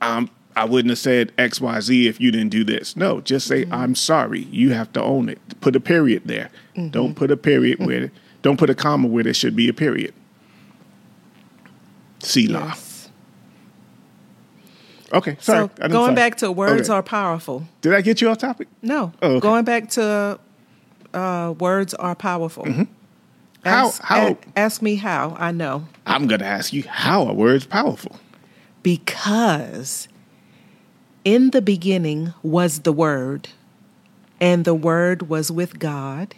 um, 0.00 0.30
I 0.56 0.64
wouldn't 0.64 0.90
have 0.90 0.98
said 0.98 1.36
XYZ 1.36 2.06
if 2.08 2.18
you 2.20 2.30
didn't 2.32 2.48
do 2.48 2.64
this. 2.64 2.96
No, 2.96 3.20
just 3.20 3.46
say 3.46 3.66
I'm 3.70 3.94
sorry. 3.94 4.44
You 4.50 4.70
have 4.72 4.90
to 4.94 5.02
own 5.02 5.28
it. 5.28 5.38
Put 5.60 5.76
a 5.76 5.80
period 5.80 6.22
there. 6.24 6.50
Don't 6.90 7.14
put 7.14 7.30
a 7.30 7.36
period 7.36 7.78
where, 7.84 8.10
don't 8.42 8.56
put 8.58 8.70
a 8.70 8.74
comma 8.74 9.06
where 9.06 9.22
there 9.22 9.34
should 9.34 9.54
be 9.54 9.68
a 9.68 9.74
period. 9.74 10.14
Selah. 12.20 12.68
Yes. 12.68 13.08
Okay, 15.12 15.36
sorry. 15.40 15.68
So 15.76 15.88
going 15.88 15.92
sorry. 15.92 16.14
back 16.14 16.36
to 16.38 16.50
words 16.50 16.88
Okay. 16.90 16.96
are 16.96 17.02
powerful. 17.02 17.64
Did 17.80 17.94
I 17.94 18.00
get 18.00 18.20
you 18.20 18.28
off 18.30 18.38
topic? 18.38 18.68
No. 18.82 19.12
Oh, 19.22 19.32
okay. 19.32 19.40
Going 19.40 19.64
back 19.64 19.90
to 19.90 20.38
uh, 21.14 21.54
words 21.58 21.94
are 21.94 22.14
powerful. 22.14 22.64
Mm-hmm. 22.64 22.82
How- 23.64 23.86
Ask, 23.88 24.02
how- 24.02 24.26
a- 24.28 24.38
ask 24.56 24.82
me 24.82 24.96
how. 24.96 25.36
I 25.38 25.52
know. 25.52 25.86
I'm 26.06 26.26
going 26.26 26.40
to 26.40 26.46
ask 26.46 26.72
you, 26.72 26.82
how 26.88 27.26
are 27.26 27.34
words 27.34 27.66
powerful? 27.66 28.16
Because 28.82 30.08
in 31.26 31.50
the 31.50 31.60
beginning 31.60 32.32
was 32.42 32.80
the 32.80 32.92
Word, 32.92 33.48
and 34.40 34.64
the 34.64 34.74
Word 34.74 35.28
was 35.28 35.50
with 35.50 35.78
God, 35.80 36.34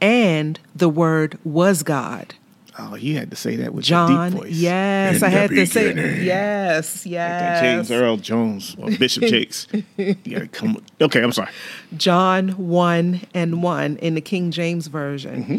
and 0.00 0.58
the 0.74 0.88
Word 0.88 1.38
was 1.44 1.82
God. 1.82 2.34
Oh, 2.78 2.94
you 2.94 3.16
had 3.16 3.30
to 3.30 3.36
say 3.36 3.56
that 3.56 3.74
with 3.74 3.84
John, 3.84 4.10
your 4.10 4.30
deep 4.30 4.40
voice. 4.40 4.52
yes, 4.56 5.16
In 5.18 5.24
I 5.24 5.28
the 5.30 5.36
had 5.36 5.50
to 5.50 5.66
say 5.66 5.88
beginning. 5.92 6.24
yes, 6.24 7.04
Like 7.06 7.60
James. 7.62 7.90
Earl 7.90 8.16
Jones 8.16 8.74
or 8.78 8.90
Bishop 8.96 9.22
Jakes. 9.28 9.66
you 9.96 10.14
gotta 10.14 10.48
come. 10.48 10.82
Okay, 11.00 11.22
I'm 11.22 11.32
sorry. 11.32 11.50
John 11.96 12.50
1 12.50 13.20
and 13.34 13.62
1 13.62 13.96
in 13.98 14.14
the 14.14 14.20
King 14.20 14.50
James 14.50 14.86
Version. 14.86 15.44
Mm-hmm. 15.44 15.56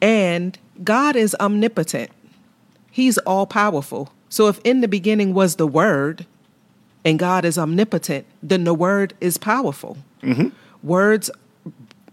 And 0.00 0.58
God 0.82 1.16
is 1.16 1.36
omnipotent, 1.40 2.10
He's 2.90 3.18
all 3.18 3.46
powerful. 3.46 4.12
So 4.28 4.48
if 4.48 4.58
in 4.64 4.80
the 4.80 4.88
beginning 4.88 5.34
was 5.34 5.56
the 5.56 5.66
Word 5.66 6.24
and 7.04 7.18
God 7.18 7.44
is 7.44 7.58
omnipotent, 7.58 8.26
then 8.42 8.64
the 8.64 8.74
Word 8.74 9.14
is 9.20 9.36
powerful. 9.38 9.98
Mm-hmm. 10.22 10.48
Words 10.82 11.30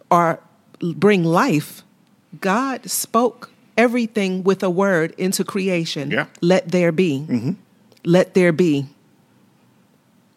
are 0.10 0.40
bring 0.82 1.24
life. 1.24 1.84
God 2.40 2.90
spoke 2.90 3.52
everything 3.78 4.44
with 4.44 4.64
a 4.64 4.70
word 4.70 5.14
into 5.18 5.44
creation. 5.44 6.12
Yeah. 6.12 6.28
Let 6.42 6.70
there 6.70 6.92
be. 6.92 7.58
Let 8.04 8.34
there 8.34 8.52
be. 8.52 8.88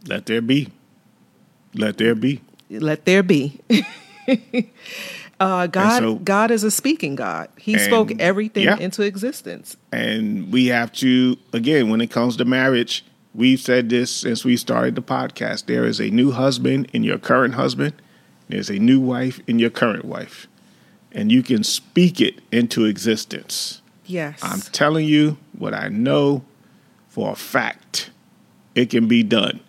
Let 0.06 0.26
there 0.26 0.40
be. 0.40 0.70
Let 1.74 1.98
there 1.98 2.14
be. 2.14 2.40
let 2.70 3.04
there 3.04 3.22
be. 3.22 3.60
uh, 5.40 5.66
God, 5.66 5.98
so- 5.98 6.14
God 6.16 6.50
is 6.50 6.64
a 6.64 6.70
speaking 6.70 7.14
God. 7.14 7.48
He 7.58 7.78
spoke 7.78 8.12
everything 8.20 8.64
yeah. 8.64 8.78
into 8.78 9.02
existence. 9.02 9.76
And 9.92 10.52
we 10.52 10.66
have 10.66 10.92
to, 10.94 11.36
again, 11.52 11.88
when 11.90 12.00
it 12.00 12.10
comes 12.10 12.36
to 12.36 12.44
marriage, 12.44 13.04
we've 13.34 13.60
said 13.60 13.88
this 13.90 14.10
since 14.10 14.44
we 14.44 14.56
started 14.56 14.94
the 14.94 15.02
podcast. 15.02 15.66
There 15.66 15.84
is 15.84 16.00
a 16.00 16.10
new 16.10 16.30
husband 16.32 16.88
in 16.92 17.02
your 17.02 17.18
current 17.18 17.54
husband, 17.54 17.94
there's 18.48 18.70
a 18.70 18.78
new 18.78 19.00
wife 19.00 19.40
in 19.46 19.58
your 19.58 19.70
current 19.70 20.04
wife. 20.04 20.46
And 21.12 21.30
you 21.30 21.42
can 21.42 21.62
speak 21.64 22.20
it 22.20 22.40
into 22.50 22.84
existence. 22.84 23.80
Yes. 24.04 24.40
I'm 24.42 24.60
telling 24.60 25.06
you 25.06 25.38
what 25.56 25.72
I 25.72 25.88
know 25.88 26.44
for 27.08 27.30
a 27.32 27.36
fact. 27.36 28.10
It 28.74 28.90
can 28.90 29.06
be 29.06 29.22
done, 29.22 29.60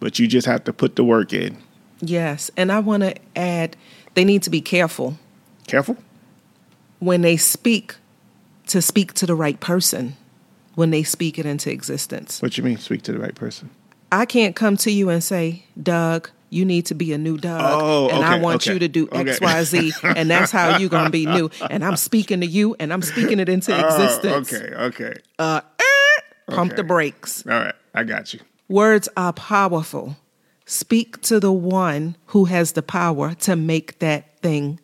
but 0.00 0.18
you 0.18 0.26
just 0.26 0.46
have 0.46 0.64
to 0.64 0.72
put 0.72 0.96
the 0.96 1.04
work 1.04 1.32
in. 1.32 1.58
yes. 2.00 2.50
And 2.56 2.72
I 2.72 2.78
want 2.80 3.02
to 3.02 3.14
add, 3.36 3.76
they 4.14 4.24
need 4.24 4.42
to 4.44 4.50
be 4.50 4.60
careful 4.62 5.18
Careful. 5.66 5.96
when 6.98 7.20
they 7.20 7.36
speak 7.36 7.96
to 8.68 8.80
speak 8.80 9.12
to 9.14 9.26
the 9.26 9.34
right 9.34 9.60
person 9.60 10.16
when 10.74 10.90
they 10.90 11.02
speak 11.02 11.38
it 11.38 11.46
into 11.46 11.70
existence. 11.70 12.42
What 12.42 12.56
you 12.56 12.64
mean, 12.64 12.78
speak 12.78 13.02
to 13.02 13.12
the 13.12 13.18
right 13.18 13.34
person? 13.34 13.70
I 14.12 14.26
can't 14.26 14.54
come 14.54 14.76
to 14.78 14.90
you 14.90 15.08
and 15.10 15.22
say, 15.22 15.64
Doug, 15.80 16.30
you 16.50 16.64
need 16.64 16.86
to 16.86 16.94
be 16.94 17.12
a 17.12 17.18
new 17.18 17.36
Doug. 17.36 17.60
Oh, 17.62 18.08
and 18.08 18.24
I 18.24 18.38
want 18.38 18.62
okay, 18.62 18.74
you 18.74 18.78
to 18.78 18.88
do 18.88 19.08
okay. 19.10 19.30
X, 19.30 19.40
Y, 19.40 19.64
Z, 19.64 19.92
and 20.02 20.30
that's 20.30 20.52
how 20.52 20.78
you're 20.78 20.88
going 20.88 21.06
to 21.06 21.10
be 21.10 21.26
new. 21.26 21.50
And 21.68 21.84
I'm 21.84 21.96
speaking 21.96 22.40
to 22.40 22.46
you 22.46 22.76
and 22.78 22.92
I'm 22.92 23.02
speaking 23.02 23.40
it 23.40 23.48
into 23.48 23.74
oh, 23.74 23.86
existence. 23.86 24.52
Oh, 24.52 24.56
okay, 24.58 24.74
okay. 24.74 25.20
Uh, 25.38 25.60
eh, 25.78 26.52
pump 26.54 26.72
Okay. 26.72 26.76
the 26.76 26.84
brakes. 26.84 27.44
All 27.46 27.52
right, 27.52 27.74
I 27.92 28.04
got 28.04 28.32
you. 28.32 28.40
Words 28.68 29.08
are 29.16 29.32
powerful. 29.32 30.16
Speak 30.64 31.20
to 31.22 31.40
the 31.40 31.52
one 31.52 32.16
who 32.26 32.46
has 32.46 32.72
the 32.72 32.82
power 32.82 33.34
to 33.34 33.56
make 33.56 33.98
that 33.98 34.38
thing 34.38 34.80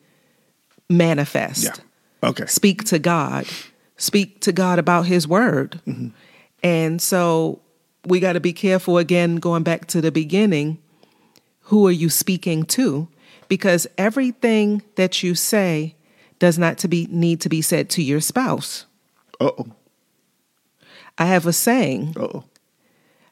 manifest. 0.89 1.65
Yeah. 1.65 2.29
Okay. 2.29 2.47
Speak 2.47 2.85
to 2.85 2.99
God. 2.99 3.47
Speak 4.01 4.41
to 4.41 4.51
God 4.51 4.79
about 4.79 5.05
his 5.05 5.29
word. 5.29 5.79
Mm-hmm. 5.87 6.09
And 6.63 7.03
so 7.03 7.61
we 8.07 8.19
got 8.19 8.33
to 8.33 8.41
be 8.41 8.55
careful 8.55 8.97
again, 8.97 9.37
going 9.37 9.63
back 9.63 9.87
to 9.89 10.01
the 10.01 10.11
beginning. 10.11 10.79
Who 11.65 11.87
are 11.87 11.93
you 11.93 12.09
speaking 12.09 12.65
to? 12.65 13.09
Because 13.47 13.87
everything 13.99 14.83
that 14.95 15.23
you 15.23 15.35
say 15.35 15.97
does 16.39 16.59
not 16.59 16.79
to 16.79 16.89
be 16.89 17.09
need 17.11 17.43
to 17.43 17.51
be 17.51 17.61
said 17.61 17.91
to 17.91 18.03
your 18.03 18.23
spouse. 18.23 18.87
Uh-oh. 19.39 19.67
I 21.19 21.27
have 21.27 21.47
a 21.47 21.53
saying, 21.53 22.15
Uh-oh. 22.19 22.45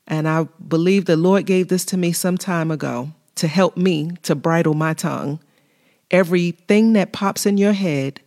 and 0.07 0.29
I 0.29 0.49
believe 0.69 1.07
the 1.07 1.17
Lord 1.17 1.47
gave 1.47 1.69
this 1.69 1.87
to 1.87 1.97
me 1.97 2.13
some 2.13 2.37
time 2.37 2.71
ago 2.71 3.13
to 3.37 3.49
help 3.49 3.79
me 3.79 4.11
to 4.25 4.35
bridle 4.35 4.75
my 4.75 4.93
tongue. 4.93 5.41
Everything 6.11 6.93
that 6.93 7.13
pops 7.13 7.47
in 7.47 7.57
your 7.57 7.73
head 7.73 8.21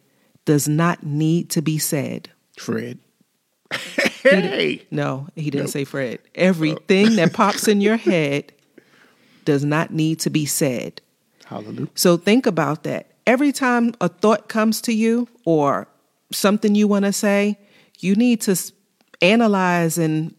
does 0.46 0.68
not 0.68 1.04
need 1.04 1.50
to 1.52 1.62
be 1.62 1.78
said. 1.78 2.30
Fred. 2.58 3.00
hey. 4.24 4.86
No, 4.92 5.28
he 5.36 5.50
didn't 5.50 5.70
say 5.70 5.84
Fred. 5.84 6.20
Everything 6.36 7.08
oh. 7.08 7.16
that 7.16 7.34
pops 7.34 7.68
in 7.68 7.82
your 7.82 7.98
head 7.98 8.52
does 9.46 9.64
not 9.64 9.92
need 9.92 10.20
to 10.20 10.30
be 10.30 10.46
said. 10.46 11.02
Hallelujah. 11.46 11.88
So 11.96 12.18
think 12.18 12.46
about 12.46 12.84
that. 12.84 13.08
Every 13.28 13.52
time 13.52 13.94
a 14.02 14.10
thought 14.10 14.50
comes 14.50 14.82
to 14.82 14.94
you 14.94 15.28
or 15.46 15.88
something 16.32 16.76
you 16.76 16.88
want 16.88 17.06
to 17.06 17.14
say, 17.14 17.58
you 18.00 18.16
need 18.16 18.42
to 18.42 18.56
analyze 19.22 19.98
and 19.98 20.34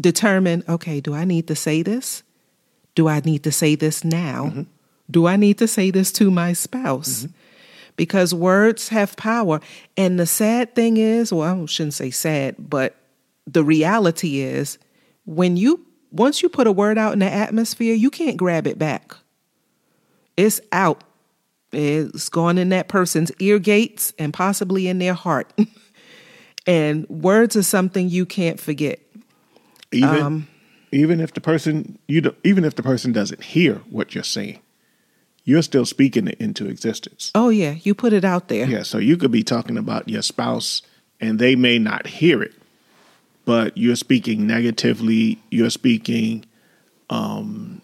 determine 0.00 0.64
okay, 0.68 1.00
do 1.00 1.14
I 1.14 1.24
need 1.24 1.48
to 1.48 1.54
say 1.54 1.82
this? 1.82 2.22
Do 2.94 3.08
I 3.08 3.20
need 3.20 3.44
to 3.44 3.52
say 3.52 3.74
this 3.74 4.04
now? 4.04 4.46
Mm-hmm. 4.46 4.62
Do 5.10 5.26
I 5.26 5.36
need 5.36 5.58
to 5.58 5.68
say 5.68 5.90
this 5.90 6.12
to 6.12 6.30
my 6.30 6.52
spouse? 6.52 7.24
Mm-hmm. 7.24 7.32
Because 7.96 8.34
words 8.34 8.88
have 8.88 9.16
power. 9.16 9.60
And 9.96 10.18
the 10.18 10.26
sad 10.26 10.74
thing 10.74 10.96
is, 10.96 11.32
well, 11.32 11.62
I 11.62 11.66
shouldn't 11.66 11.94
say 11.94 12.10
sad, 12.10 12.56
but 12.58 12.96
the 13.46 13.64
reality 13.64 14.40
is 14.40 14.78
when 15.24 15.56
you 15.56 15.84
once 16.10 16.42
you 16.42 16.48
put 16.48 16.66
a 16.66 16.72
word 16.72 16.98
out 16.98 17.14
in 17.14 17.20
the 17.20 17.30
atmosphere, 17.30 17.94
you 17.94 18.10
can't 18.10 18.36
grab 18.36 18.66
it 18.66 18.78
back. 18.78 19.14
It's 20.36 20.60
out. 20.70 21.04
It's 21.72 22.28
gone 22.28 22.58
in 22.58 22.68
that 22.68 22.88
person's 22.88 23.32
ear 23.38 23.58
gates 23.58 24.12
and 24.18 24.32
possibly 24.32 24.88
in 24.88 24.98
their 24.98 25.14
heart. 25.14 25.52
and 26.66 27.08
words 27.08 27.56
are 27.56 27.62
something 27.62 28.10
you 28.10 28.26
can't 28.26 28.60
forget. 28.60 29.00
Even 29.90 30.22
Um, 30.22 30.48
even 30.92 31.20
if 31.20 31.32
the 31.32 31.40
person 31.40 31.98
you 32.06 32.20
do, 32.20 32.34
even 32.44 32.64
if 32.64 32.74
the 32.74 32.82
person 32.82 33.12
doesn't 33.12 33.42
hear 33.42 33.76
what 33.88 34.14
you're 34.14 34.22
saying, 34.22 34.60
you're 35.44 35.62
still 35.62 35.84
speaking 35.86 36.28
it 36.28 36.40
into 36.40 36.66
existence. 36.68 37.30
Oh 37.34 37.48
yeah, 37.48 37.76
you 37.82 37.94
put 37.94 38.12
it 38.12 38.24
out 38.24 38.48
there. 38.48 38.66
Yeah, 38.66 38.82
so 38.82 38.98
you 38.98 39.16
could 39.16 39.32
be 39.32 39.42
talking 39.42 39.76
about 39.76 40.08
your 40.08 40.22
spouse 40.22 40.82
and 41.20 41.38
they 41.38 41.56
may 41.56 41.78
not 41.78 42.06
hear 42.06 42.42
it, 42.42 42.52
but 43.44 43.76
you're 43.78 43.96
speaking 43.96 44.46
negatively. 44.46 45.38
You're 45.50 45.70
speaking, 45.70 46.44
um, 47.10 47.80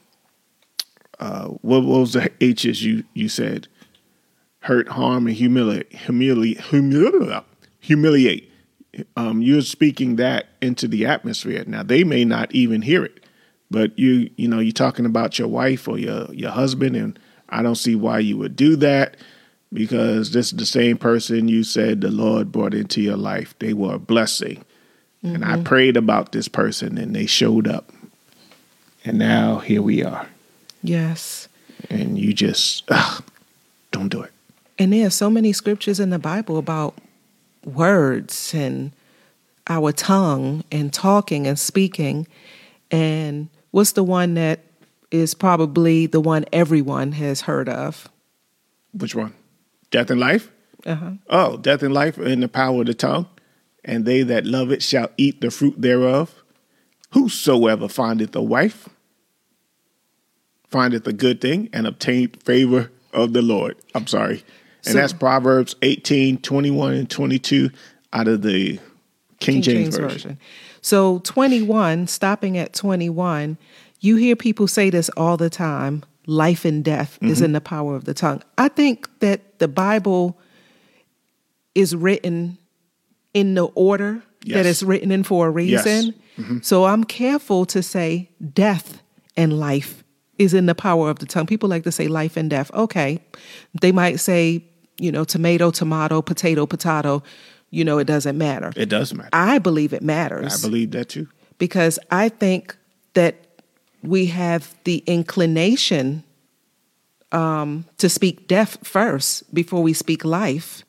uh, 1.21 1.47
what, 1.47 1.85
what 1.85 2.01
was 2.01 2.13
the 2.13 2.31
H's 2.41 2.85
you 2.85 3.05
you 3.15 3.29
said? 3.29 3.69
Hurt, 4.61 4.89
harm, 4.89 5.29
and 5.29 5.37
humiliate, 5.37 5.93
humiliate, 5.93 6.61
humiliate. 6.61 7.45
humiliate. 7.79 8.53
Um, 9.17 9.41
you're 9.41 9.63
speaking 9.63 10.17
that 10.17 10.49
into 10.61 10.89
the 10.89 11.07
atmosphere. 11.07 11.63
Now 11.67 11.85
they 11.85 12.03
may 12.03 12.25
not 12.25 12.53
even 12.53 12.83
hear 12.83 13.05
it, 13.05 13.25
but 13.71 13.97
you 13.99 14.31
you 14.37 14.49
know 14.49 14.59
you're 14.59 14.73
talking 14.73 15.07
about 15.07 15.39
your 15.39 15.49
wife 15.49 15.87
or 15.87 15.99
your 15.99 16.33
your 16.35 16.51
husband, 16.51 16.97
and 16.97 17.19
I 17.49 17.63
don't 17.63 17.77
see 17.77 17.95
why 17.95 18.19
you 18.21 18.37
would 18.39 18.57
do 18.57 18.77
that 18.77 19.17
because 19.73 20.33
this 20.33 20.47
is 20.47 20.59
the 20.59 20.67
same 20.67 20.97
person 20.97 21.49
you 21.49 21.65
said 21.65 22.01
the 22.01 22.11
Lord 22.11 22.53
brought 22.53 22.75
into 22.75 23.01
your 23.01 23.17
life. 23.17 23.55
They 23.59 23.73
were 23.73 23.95
a 23.95 23.99
blessing. 23.99 24.65
And 25.23 25.45
I 25.45 25.55
mm-hmm. 25.55 25.65
prayed 25.65 25.97
about 25.97 26.33
this 26.33 26.47
person 26.47 26.97
and 26.97 27.15
they 27.15 27.27
showed 27.27 27.67
up. 27.67 27.91
And 29.05 29.19
now 29.19 29.59
here 29.59 29.83
we 29.83 30.05
are. 30.05 30.29
Yes. 30.83 31.49
And 31.91 32.19
you 32.19 32.33
just, 32.33 32.85
ugh, 32.89 33.25
don't 33.91 34.09
do 34.09 34.23
it. 34.23 34.33
And 34.79 34.93
there 34.93 35.07
are 35.07 35.11
so 35.11 35.29
many 35.29 35.53
scriptures 35.53 35.99
in 35.99 36.11
the 36.11 36.19
Bible 36.19 36.57
about 36.57 36.95
words 37.65 38.55
and 38.55 38.93
our 39.67 39.93
tongue 39.93 40.63
and 40.71 40.93
talking 40.93 41.47
and 41.47 41.59
speaking. 41.59 42.29
And 42.91 43.49
what's 43.73 43.93
the 43.93 44.05
one 44.05 44.35
that 44.35 44.61
is 45.11 45.35
probably 45.35 46.07
the 46.07 46.21
one 46.21 46.45
everyone 46.53 47.13
has 47.13 47.43
heard 47.43 47.69
of? 47.69 48.09
Which 48.93 49.15
one? 49.15 49.35
Death 49.91 50.11
and 50.11 50.21
life? 50.21 50.51
Uh-huh. 50.87 51.13
Oh, 51.29 51.57
death 51.57 51.83
and 51.83 51.95
life 51.95 52.19
in 52.19 52.41
the 52.41 52.49
power 52.49 52.81
of 52.81 52.87
the 52.87 52.95
tongue. 52.95 53.27
And 53.85 54.05
they 54.05 54.23
that 54.23 54.45
love 54.45 54.71
it 54.71 54.83
shall 54.83 55.09
eat 55.17 55.41
the 55.41 55.51
fruit 55.51 55.81
thereof. 55.81 56.35
Whosoever 57.13 57.89
findeth 57.89 58.37
a 58.37 58.43
wife 58.43 58.89
findeth 60.69 61.07
a 61.07 61.13
good 61.13 61.41
thing 61.41 61.71
and 61.73 61.87
obtained 61.87 62.43
favor 62.43 62.91
of 63.13 63.33
the 63.33 63.41
Lord. 63.43 63.77
I'm 63.95 64.07
sorry. 64.07 64.45
And 64.85 64.93
So- 64.93 64.99
that's 64.99 65.13
Proverbs 65.15 65.75
18, 65.83 66.39
21, 66.39 66.95
and 66.95 67.09
22 67.11 67.71
out 68.13 68.29
of 68.29 68.43
the 68.43 68.79
King, 69.41 69.63
James, 69.63 69.97
version. 69.97 70.39
So 70.83 71.21
21, 71.21 72.07
stopping 72.09 72.59
at 72.59 72.73
21, 72.73 73.57
you 74.01 74.17
hear 74.17 74.37
people 74.37 74.67
say 74.69 74.91
this 74.91 75.09
all 75.17 75.37
the 75.37 75.51
time 75.51 76.05
life 76.27 76.65
and 76.65 76.85
death 76.85 77.15
Mm-hmm. 77.21 77.33
is 77.33 77.41
in 77.43 77.53
the 77.53 77.61
power 77.61 77.95
of 77.97 78.05
the 78.05 78.15
tongue. 78.15 78.43
I 78.59 78.69
think 78.69 79.09
that 79.21 79.59
the 79.59 79.69
Bible 79.69 80.39
is 81.75 81.95
written 81.97 82.59
in 83.35 83.55
the 83.55 83.65
order 83.75 84.23
that 84.47 84.67
it's 84.67 84.83
written 84.83 85.11
in 85.11 85.23
for 85.25 85.49
a 85.49 85.63
Yes. 85.65 85.85
reason. 85.85 86.15
So 86.63 86.85
I'm 86.85 87.03
careful 87.05 87.67
to 87.67 87.83
say 87.83 88.31
death 88.55 89.03
and 89.37 89.59
life 89.59 90.05
is 90.39 90.55
in 90.55 90.67
the 90.67 90.75
power 90.75 91.11
of 91.11 91.19
the 91.19 91.27
tongue. 91.27 91.47
People 91.47 91.69
like 91.69 91.83
to 91.85 91.91
say 91.93 92.07
life 92.07 92.37
and 92.37 92.49
death. 92.49 92.71
Okay. 92.73 93.21
They 93.81 93.91
might 93.91 94.21
say, 94.21 94.65
you 95.01 95.11
know, 95.11 95.25
tomato, 95.25 95.71
tomato, 95.73 96.23
potato, 96.23 96.65
potato. 96.67 97.23
You 97.71 97.85
know, 97.85 97.99
it 97.99 98.05
doesn't 98.07 98.39
matter. 98.39 98.73
It 98.77 98.89
does 98.89 99.13
matter. 99.13 99.31
I 99.33 99.59
believe 99.59 99.93
it 99.93 100.03
matters 100.03 100.65
I 100.65 100.69
believe 100.69 100.93
that 100.93 101.09
too. 101.09 101.27
because 101.59 101.99
I 102.11 102.29
think 102.29 102.77
that 103.15 103.48
we 104.03 104.27
have 104.27 104.75
the 104.85 104.99
inclination 105.07 106.25
um, 107.33 107.85
to 107.99 108.09
speak 108.09 108.49
death 108.49 108.79
first 108.87 109.53
before 109.55 109.83
we 109.83 109.93
speak 109.93 110.25
life. 110.25 110.85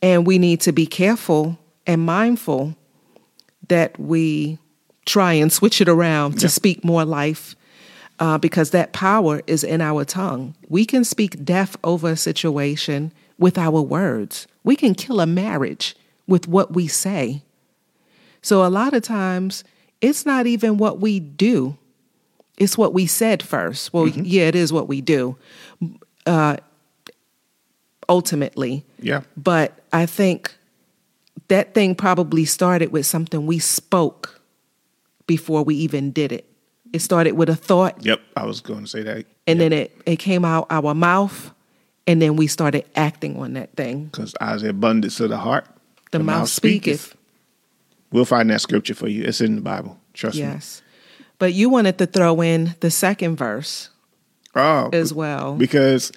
And 0.00 0.26
we 0.26 0.38
need 0.38 0.60
to 0.62 0.72
be 0.72 0.86
careful 0.86 1.58
and 1.86 2.02
mindful 2.02 2.76
that 3.68 3.98
we 3.98 4.58
try 5.06 5.32
and 5.32 5.52
switch 5.52 5.80
it 5.80 5.88
around 5.88 6.38
to 6.40 6.48
speak 6.48 6.84
more 6.84 7.04
life 7.04 7.56
uh, 8.20 8.38
because 8.38 8.70
that 8.70 8.92
power 8.92 9.42
is 9.46 9.64
in 9.64 9.80
our 9.80 10.04
tongue. 10.04 10.54
We 10.68 10.84
can 10.84 11.04
speak 11.04 11.44
death 11.44 11.76
over 11.84 12.10
a 12.10 12.16
situation 12.16 13.12
with 13.38 13.56
our 13.56 13.80
words, 13.80 14.48
we 14.64 14.74
can 14.74 14.96
kill 14.96 15.20
a 15.20 15.26
marriage 15.26 15.94
with 16.26 16.48
what 16.48 16.74
we 16.74 16.88
say. 16.88 17.42
So 18.42 18.64
a 18.64 18.68
lot 18.68 18.94
of 18.94 19.02
times, 19.02 19.62
it's 20.00 20.26
not 20.26 20.46
even 20.46 20.76
what 20.76 20.98
we 20.98 21.20
do, 21.20 21.76
it's 22.58 22.76
what 22.76 22.92
we 22.92 23.06
said 23.06 23.42
first. 23.42 23.92
Well, 23.92 24.08
yeah, 24.08 24.48
it 24.48 24.54
is 24.54 24.72
what 24.72 24.88
we 24.88 25.00
do, 25.00 25.36
uh, 26.26 26.56
ultimately. 28.08 28.84
Yeah. 29.00 29.22
But 29.36 29.78
I 29.92 30.06
think 30.06 30.54
that 31.48 31.74
thing 31.74 31.94
probably 31.94 32.44
started 32.44 32.92
with 32.92 33.06
something 33.06 33.46
we 33.46 33.58
spoke 33.58 34.40
before 35.26 35.62
we 35.62 35.74
even 35.76 36.10
did 36.10 36.32
it. 36.32 36.44
It 36.92 37.00
started 37.00 37.32
with 37.32 37.48
a 37.50 37.56
thought, 37.56 38.04
Yep. 38.04 38.20
I 38.36 38.44
was 38.46 38.60
going 38.60 38.80
to 38.84 38.86
say 38.86 39.02
that. 39.02 39.26
and 39.46 39.60
then 39.60 39.72
it, 39.72 39.94
it 40.06 40.16
came 40.16 40.44
out 40.44 40.66
our 40.70 40.94
mouth, 40.94 41.52
and 42.06 42.20
then 42.22 42.36
we 42.36 42.46
started 42.46 42.86
acting 42.96 43.36
on 43.38 43.52
that 43.52 43.74
thing. 43.76 44.06
Because 44.06 44.32
of 44.34 44.62
abundance 44.64 45.20
of 45.20 45.28
the 45.28 45.36
heart, 45.36 45.66
The, 46.12 46.18
mouth, 46.20 46.48
speaketh. 46.48 47.14
We'll 48.10 48.24
find 48.24 48.48
that 48.48 48.62
scripture 48.62 48.94
for 48.94 49.06
you. 49.06 49.24
It's 49.24 49.42
in 49.42 49.56
the 49.56 49.60
Bible. 49.60 49.98
Trust 50.14 50.36
me. 50.36 50.42
Yes. 50.42 50.80
But 51.38 51.54
you 51.54 51.68
wanted 51.68 51.98
to 51.98 52.06
throw 52.06 52.40
in 52.42 52.74
the 52.80 52.90
second 52.90 53.36
verse 53.36 53.90
Oh, 54.54 54.90
as 54.92 55.12
well. 55.14 55.54
because 55.54 56.10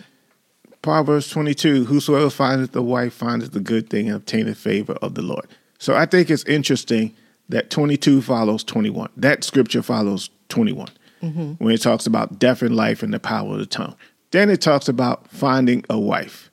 Proverbs 0.81 1.29
22, 1.29 1.85
whosoever 1.85 2.29
findeth 2.29 2.71
the 2.71 2.81
wife 2.81 3.13
findeth 3.13 3.51
the 3.51 3.59
good 3.59 3.89
thing 3.89 4.07
and 4.07 4.15
obtaineth 4.15 4.57
favor 4.57 4.93
of 5.01 5.13
the 5.13 5.21
Lord. 5.21 5.47
So 5.77 5.95
I 5.95 6.05
think 6.05 6.29
it's 6.29 6.43
interesting 6.45 7.13
that 7.49 7.69
22 7.69 8.21
follows 8.21 8.63
21. 8.63 9.09
That 9.17 9.43
scripture 9.43 9.83
follows 9.83 10.29
21 10.49 10.87
mm-hmm. 11.21 11.51
when 11.63 11.73
it 11.73 11.81
talks 11.81 12.07
about 12.07 12.39
death 12.39 12.61
and 12.61 12.75
life 12.75 13.03
and 13.03 13.13
the 13.13 13.19
power 13.19 13.53
of 13.53 13.59
the 13.59 13.65
tongue. 13.65 13.95
Then 14.31 14.49
it 14.49 14.61
talks 14.61 14.87
about 14.87 15.29
finding 15.29 15.83
a 15.89 15.99
wife 15.99 16.49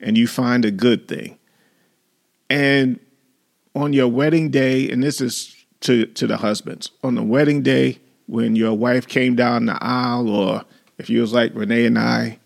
and 0.00 0.16
you 0.16 0.26
find 0.26 0.64
a 0.64 0.70
good 0.70 1.06
thing. 1.06 1.38
And 2.48 2.98
on 3.74 3.92
your 3.92 4.08
wedding 4.08 4.50
day, 4.50 4.90
and 4.90 5.02
this 5.02 5.20
is 5.20 5.54
to, 5.82 6.06
to 6.06 6.26
the 6.26 6.36
husbands, 6.36 6.90
on 7.02 7.14
the 7.14 7.22
wedding 7.22 7.62
day, 7.62 7.98
when 8.26 8.54
your 8.54 8.74
wife 8.74 9.08
came 9.08 9.34
down 9.34 9.66
the 9.66 9.82
aisle, 9.82 10.28
or 10.28 10.64
if 10.98 11.10
you 11.10 11.20
was 11.20 11.32
like 11.32 11.52
Renee 11.54 11.86
and 11.86 11.98
I, 11.98 12.38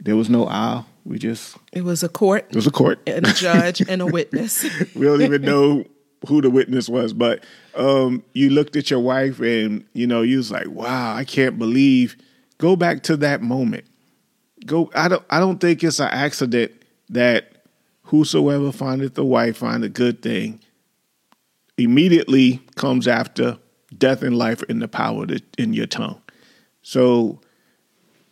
there 0.00 0.16
was 0.16 0.28
no 0.28 0.46
aisle. 0.46 0.86
We 1.04 1.18
just, 1.18 1.56
it 1.72 1.84
was 1.84 2.02
a 2.02 2.08
court 2.08 2.46
it 2.50 2.56
was 2.56 2.66
a 2.66 2.70
court. 2.70 3.00
and 3.06 3.26
a 3.26 3.32
judge 3.32 3.80
and 3.80 4.02
a 4.02 4.06
witness. 4.06 4.66
We 4.94 5.06
don't 5.06 5.22
even 5.22 5.40
know 5.42 5.84
who 6.26 6.42
the 6.42 6.50
witness 6.50 6.88
was, 6.88 7.12
but 7.12 7.44
um, 7.74 8.22
you 8.34 8.50
looked 8.50 8.76
at 8.76 8.90
your 8.90 9.00
wife 9.00 9.40
and 9.40 9.84
you 9.92 10.06
know 10.06 10.22
you 10.22 10.38
was 10.38 10.50
like, 10.50 10.68
"Wow, 10.68 11.14
I 11.14 11.24
can't 11.24 11.58
believe." 11.58 12.16
Go 12.58 12.74
back 12.74 13.04
to 13.04 13.16
that 13.18 13.40
moment. 13.40 13.84
Go. 14.66 14.90
I 14.94 15.08
don't. 15.08 15.24
I 15.30 15.38
don't 15.38 15.58
think 15.60 15.82
it's 15.84 16.00
an 16.00 16.08
accident 16.08 16.72
that 17.08 17.62
whosoever 18.02 18.72
findeth 18.72 19.14
the 19.14 19.24
wife 19.24 19.58
find 19.58 19.84
a 19.84 19.88
good 19.88 20.20
thing. 20.20 20.60
Immediately 21.78 22.62
comes 22.74 23.08
after 23.08 23.58
death 23.96 24.22
and 24.22 24.36
life 24.36 24.62
in 24.64 24.80
the 24.80 24.88
power 24.88 25.26
in 25.56 25.72
your 25.72 25.86
tongue. 25.86 26.20
So, 26.82 27.40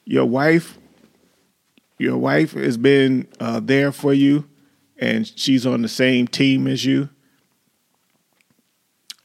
your 0.05 0.27
wife, 0.27 0.79
your 1.99 2.19
wife 2.19 2.53
has 2.53 2.77
been 2.77 3.29
uh, 3.41 3.61
there 3.61 3.93
for 3.93 4.13
you, 4.13 4.49
and 4.99 5.27
she's 5.27 5.65
on 5.65 5.83
the 5.83 5.89
same 5.89 6.29
team 6.29 6.67
as 6.67 6.85
you 6.85 7.09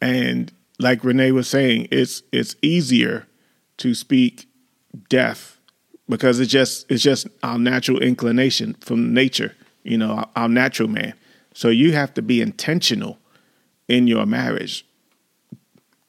and 0.02 0.52
like 0.80 1.04
Renee 1.04 1.32
was 1.32 1.48
saying, 1.48 1.88
it's 1.92 2.24
it's 2.32 2.56
easier 2.62 3.28
to 3.78 3.94
speak 3.94 4.48
death 5.10 5.60
because 6.10 6.40
it's 6.40 6.52
just 6.52 6.90
it's 6.90 7.04
just 7.04 7.28
our 7.44 7.60
natural 7.60 8.00
inclination 8.00 8.76
from 8.82 9.14
nature, 9.14 9.56
you 9.84 9.98
know, 9.98 10.12
our, 10.14 10.30
our 10.36 10.50
natural 10.50 10.90
man. 10.90 11.14
So 11.54 11.70
you 11.70 11.94
have 11.94 12.14
to 12.16 12.22
be 12.22 12.42
intentional 12.42 13.20
in 13.92 14.08
your 14.08 14.26
marriage. 14.26 14.86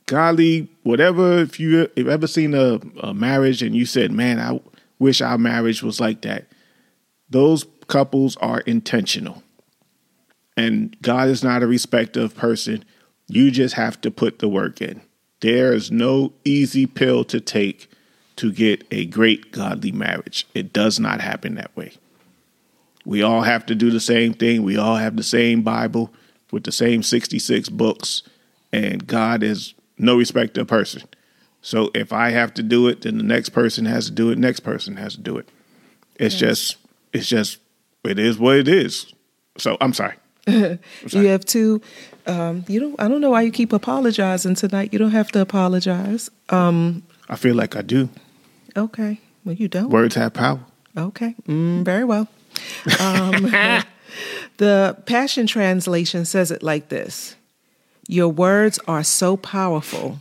Godly, 0.07 0.69
whatever. 0.85 1.41
If 1.41 1.59
you 1.59 1.91
if 1.97 2.07
ever 2.07 2.29
seen 2.29 2.55
a, 2.55 2.81
a 3.01 3.13
marriage 3.13 3.61
and 3.63 3.75
you 3.75 3.87
said, 3.87 4.13
"Man, 4.13 4.39
I 4.39 4.61
wish 5.01 5.21
our 5.21 5.37
marriage 5.37 5.83
was 5.83 6.01
like 6.01 6.23
that," 6.23 6.47
those 7.29 7.67
couples 7.89 8.37
are 8.37 8.61
intentional, 8.61 9.43
and 10.57 10.97
God 11.03 11.29
is 11.29 11.43
not 11.43 11.63
a 11.63 11.67
respecter 11.67 12.21
of 12.21 12.37
person. 12.37 12.85
You 13.27 13.51
just 13.51 13.75
have 13.75 14.01
to 14.03 14.11
put 14.11 14.39
the 14.39 14.49
work 14.49 14.81
in. 14.81 15.01
There 15.41 15.73
is 15.73 15.91
no 15.91 16.33
easy 16.45 16.87
pill 16.87 17.25
to 17.25 17.41
take 17.41 17.91
to 18.37 18.53
get 18.53 18.85
a 18.93 19.07
great 19.07 19.51
godly 19.51 19.91
marriage. 19.91 20.47
It 20.55 20.73
does 20.73 21.01
not 21.01 21.21
happen 21.21 21.57
that 21.57 21.77
way. 21.77 21.95
We 23.05 23.23
all 23.23 23.43
have 23.43 23.67
to 23.67 23.75
do 23.75 23.91
the 23.91 24.01
same 24.01 24.35
thing. 24.35 24.63
We 24.63 24.77
all 24.77 24.97
have 24.97 25.17
the 25.17 25.25
same 25.25 25.63
Bible 25.63 26.13
with 26.53 26.63
the 26.63 26.71
same 26.71 27.03
66 27.03 27.69
books, 27.71 28.23
and 28.73 29.05
God 29.05 29.43
is 29.43 29.75
no 29.99 30.17
respecter 30.17 30.61
of 30.61 30.69
person. 30.69 31.03
So 31.63 31.91
if 31.95 32.13
I 32.13 32.31
have 32.31 32.55
to 32.55 32.63
do 32.63 32.87
it, 32.87 33.03
then 33.03 33.19
the 33.19 33.25
next 33.25 33.49
person 33.51 33.87
has 33.87 34.07
to 34.07 34.13
do 34.13 34.31
it, 34.31 34.39
next 34.39 34.61
person 34.61 34.97
has 34.97 35.15
to 35.15 35.21
do 35.21 35.39
it. 35.39 35.49
It's 36.17 36.35
yes. 36.35 36.41
just 36.41 36.77
it's 37.13 37.29
just 37.29 37.59
it 38.05 38.19
is 38.19 38.39
what 38.39 38.57
it 38.57 38.69
is. 38.69 39.13
So 39.59 39.77
I'm 39.81 39.93
sorry. 39.93 40.15
I'm 40.47 40.79
sorry. 41.09 41.25
you 41.25 41.31
have 41.31 41.45
to, 41.47 41.81
um, 42.27 42.65
you 42.69 42.81
don't. 42.81 43.01
I 43.01 43.09
don't 43.09 43.21
know 43.21 43.31
why 43.31 43.43
you 43.43 43.53
keep 43.53 43.73
apologizing 43.73 44.55
tonight. 44.55 44.93
You 44.93 44.99
don't 44.99 45.13
have 45.13 45.31
to 45.33 45.41
apologize. 45.41 46.31
Um, 46.49 47.05
I 47.29 47.37
feel 47.37 47.55
like 47.55 47.77
I 47.77 47.83
do. 47.83 48.09
Okay. 48.77 49.21
Well, 49.45 49.55
you 49.55 49.69
don't. 49.69 49.91
Words 49.91 50.15
have 50.17 50.35
power. 50.35 50.61
Okay. 50.97 51.35
Mm, 51.47 51.85
very 51.85 52.05
well. 52.05 52.29
Um, 53.01 53.53
the 54.59 54.97
Passion 55.07 55.47
Translation 55.47 56.25
says 56.25 56.51
it 56.51 56.63
like 56.63 56.89
this 56.89 57.37
Your 58.09 58.29
words 58.29 58.79
are 58.87 59.05
so 59.05 59.37
powerful 59.37 60.21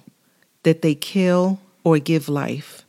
that 0.64 0.82
they 0.82 0.96
kill 0.96 1.60
or 1.84 2.00
give 2.00 2.30
life, 2.30 2.86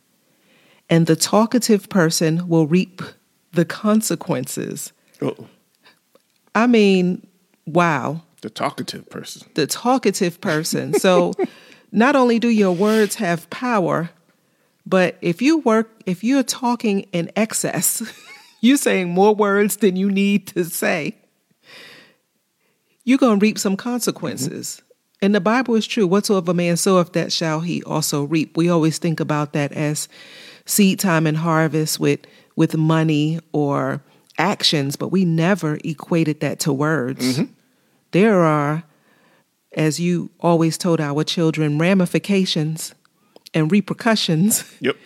and 0.88 1.06
the 1.06 1.16
talkative 1.16 1.88
person 1.88 2.48
will 2.48 2.66
reap 2.66 3.02
the 3.52 3.64
consequences. 3.64 4.92
Uh-oh. 5.20 5.46
I 6.54 6.66
mean, 6.66 7.26
wow. 7.66 8.22
The 8.40 8.50
talkative 8.50 9.08
person. 9.08 9.48
The 9.54 9.66
talkative 9.66 10.40
person. 10.40 10.94
So 10.94 11.32
not 11.92 12.16
only 12.16 12.38
do 12.38 12.48
your 12.48 12.72
words 12.72 13.14
have 13.16 13.48
power, 13.50 14.10
but 14.84 15.16
if 15.20 15.40
you 15.40 15.58
work, 15.58 15.90
if 16.06 16.24
you're 16.24 16.42
talking 16.42 17.00
in 17.12 17.30
excess, 17.36 18.02
you're 18.62 18.78
saying 18.78 19.10
more 19.10 19.34
words 19.34 19.76
than 19.76 19.96
you 19.96 20.10
need 20.10 20.46
to 20.48 20.64
say, 20.64 21.16
you're 23.04 23.18
going 23.18 23.38
to 23.38 23.44
reap 23.44 23.58
some 23.58 23.76
consequences. 23.76 24.76
Mm-hmm. 24.76 24.86
And 25.26 25.34
the 25.34 25.40
Bible 25.40 25.74
is 25.74 25.86
true. 25.86 26.06
Whatsoever 26.06 26.52
a 26.52 26.54
man 26.54 26.78
soweth, 26.78 27.12
that 27.12 27.30
shall 27.30 27.60
he 27.60 27.82
also 27.82 28.24
reap. 28.24 28.56
We 28.56 28.70
always 28.70 28.96
think 28.96 29.20
about 29.20 29.52
that 29.52 29.72
as 29.72 30.08
seed 30.64 30.98
time 30.98 31.26
and 31.26 31.36
harvest 31.36 32.00
with 32.00 32.20
with 32.56 32.76
money 32.76 33.40
or 33.52 34.02
actions, 34.38 34.96
but 34.96 35.08
we 35.08 35.24
never 35.24 35.78
equated 35.84 36.40
that 36.40 36.60
to 36.60 36.72
words. 36.72 37.38
Mm-hmm 37.38 37.52
there 38.12 38.40
are, 38.40 38.84
as 39.72 39.98
you 39.98 40.30
always 40.40 40.78
told 40.78 41.00
our 41.00 41.24
children, 41.24 41.78
ramifications 41.78 42.94
and 43.52 43.72
repercussions 43.72 44.64
yep. 44.80 44.96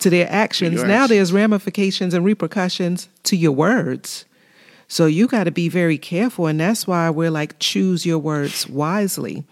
To 0.00 0.10
their 0.10 0.30
actions. 0.30 0.82
Now 0.88 1.06
there's 1.06 1.32
ramifications 1.32 2.14
and 2.14 2.24
repercussions 2.24 3.08
to 3.24 3.36
your 3.36 3.52
words. 3.52 4.24
So 4.88 5.06
you 5.06 5.28
got 5.28 5.44
to 5.44 5.52
be 5.52 5.68
very 5.68 5.98
careful. 5.98 6.46
And 6.46 6.58
that's 6.60 6.86
why 6.86 7.10
we're 7.10 7.30
like, 7.30 7.58
choose 7.58 8.04
your 8.04 8.18
words 8.18 8.68
wisely. 8.68 9.44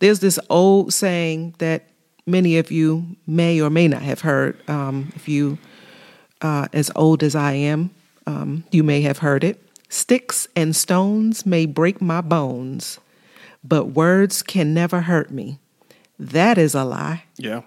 There's 0.00 0.20
this 0.20 0.38
old 0.48 0.92
saying 0.92 1.54
that 1.58 1.84
many 2.26 2.58
of 2.58 2.70
you 2.70 3.16
may 3.26 3.60
or 3.60 3.70
may 3.70 3.88
not 3.88 4.02
have 4.02 4.20
heard. 4.20 4.58
Um, 4.68 5.12
if 5.14 5.28
you, 5.28 5.58
uh, 6.40 6.68
as 6.72 6.90
old 6.96 7.22
as 7.22 7.34
I 7.34 7.52
am, 7.52 7.90
um, 8.26 8.64
you 8.70 8.82
may 8.82 9.02
have 9.02 9.18
heard 9.18 9.44
it. 9.44 9.62
Sticks 9.88 10.48
and 10.56 10.74
stones 10.74 11.44
may 11.44 11.66
break 11.66 12.00
my 12.00 12.20
bones, 12.20 12.98
but 13.62 13.86
words 13.86 14.42
can 14.42 14.72
never 14.72 15.02
hurt 15.02 15.30
me. 15.30 15.58
That 16.18 16.58
is 16.58 16.74
a 16.74 16.84
lie. 16.84 17.24
Yeah. 17.36 17.62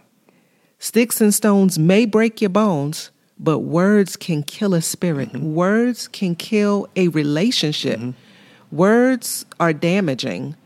Sticks 0.83 1.21
and 1.21 1.33
stones 1.33 1.79
may 1.79 2.05
break 2.05 2.41
your 2.41 2.49
bones, 2.49 3.09
but 3.39 3.59
words 3.59 4.17
can 4.17 4.43
kill 4.43 4.73
a 4.73 4.81
spirit. 4.81 5.31
Mm-hmm. 5.31 5.53
Words 5.53 6.09
can 6.09 6.35
kill 6.35 6.89
a 6.97 7.07
relationship. 7.07 8.01
Mm-hmm. 8.01 8.75
Words 8.75 9.45
are 9.61 9.71
damaging. 9.71 10.57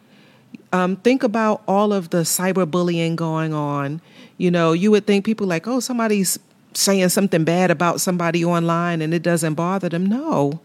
Um, 0.73 0.95
think 0.95 1.21
about 1.21 1.61
all 1.67 1.93
of 1.93 2.09
the 2.09 2.23
cyberbullying 2.23 3.15
going 3.15 3.53
on. 3.53 4.01
You 4.39 4.49
know, 4.49 4.73
you 4.73 4.89
would 4.89 5.05
think 5.05 5.23
people 5.23 5.45
like, 5.45 5.67
oh, 5.67 5.79
somebody's 5.79 6.39
saying 6.73 7.09
something 7.09 7.43
bad 7.43 7.69
about 7.69 8.01
somebody 8.01 8.43
online 8.43 9.03
and 9.03 9.13
it 9.13 9.21
doesn't 9.21 9.53
bother 9.53 9.87
them. 9.87 10.07
No 10.07 10.59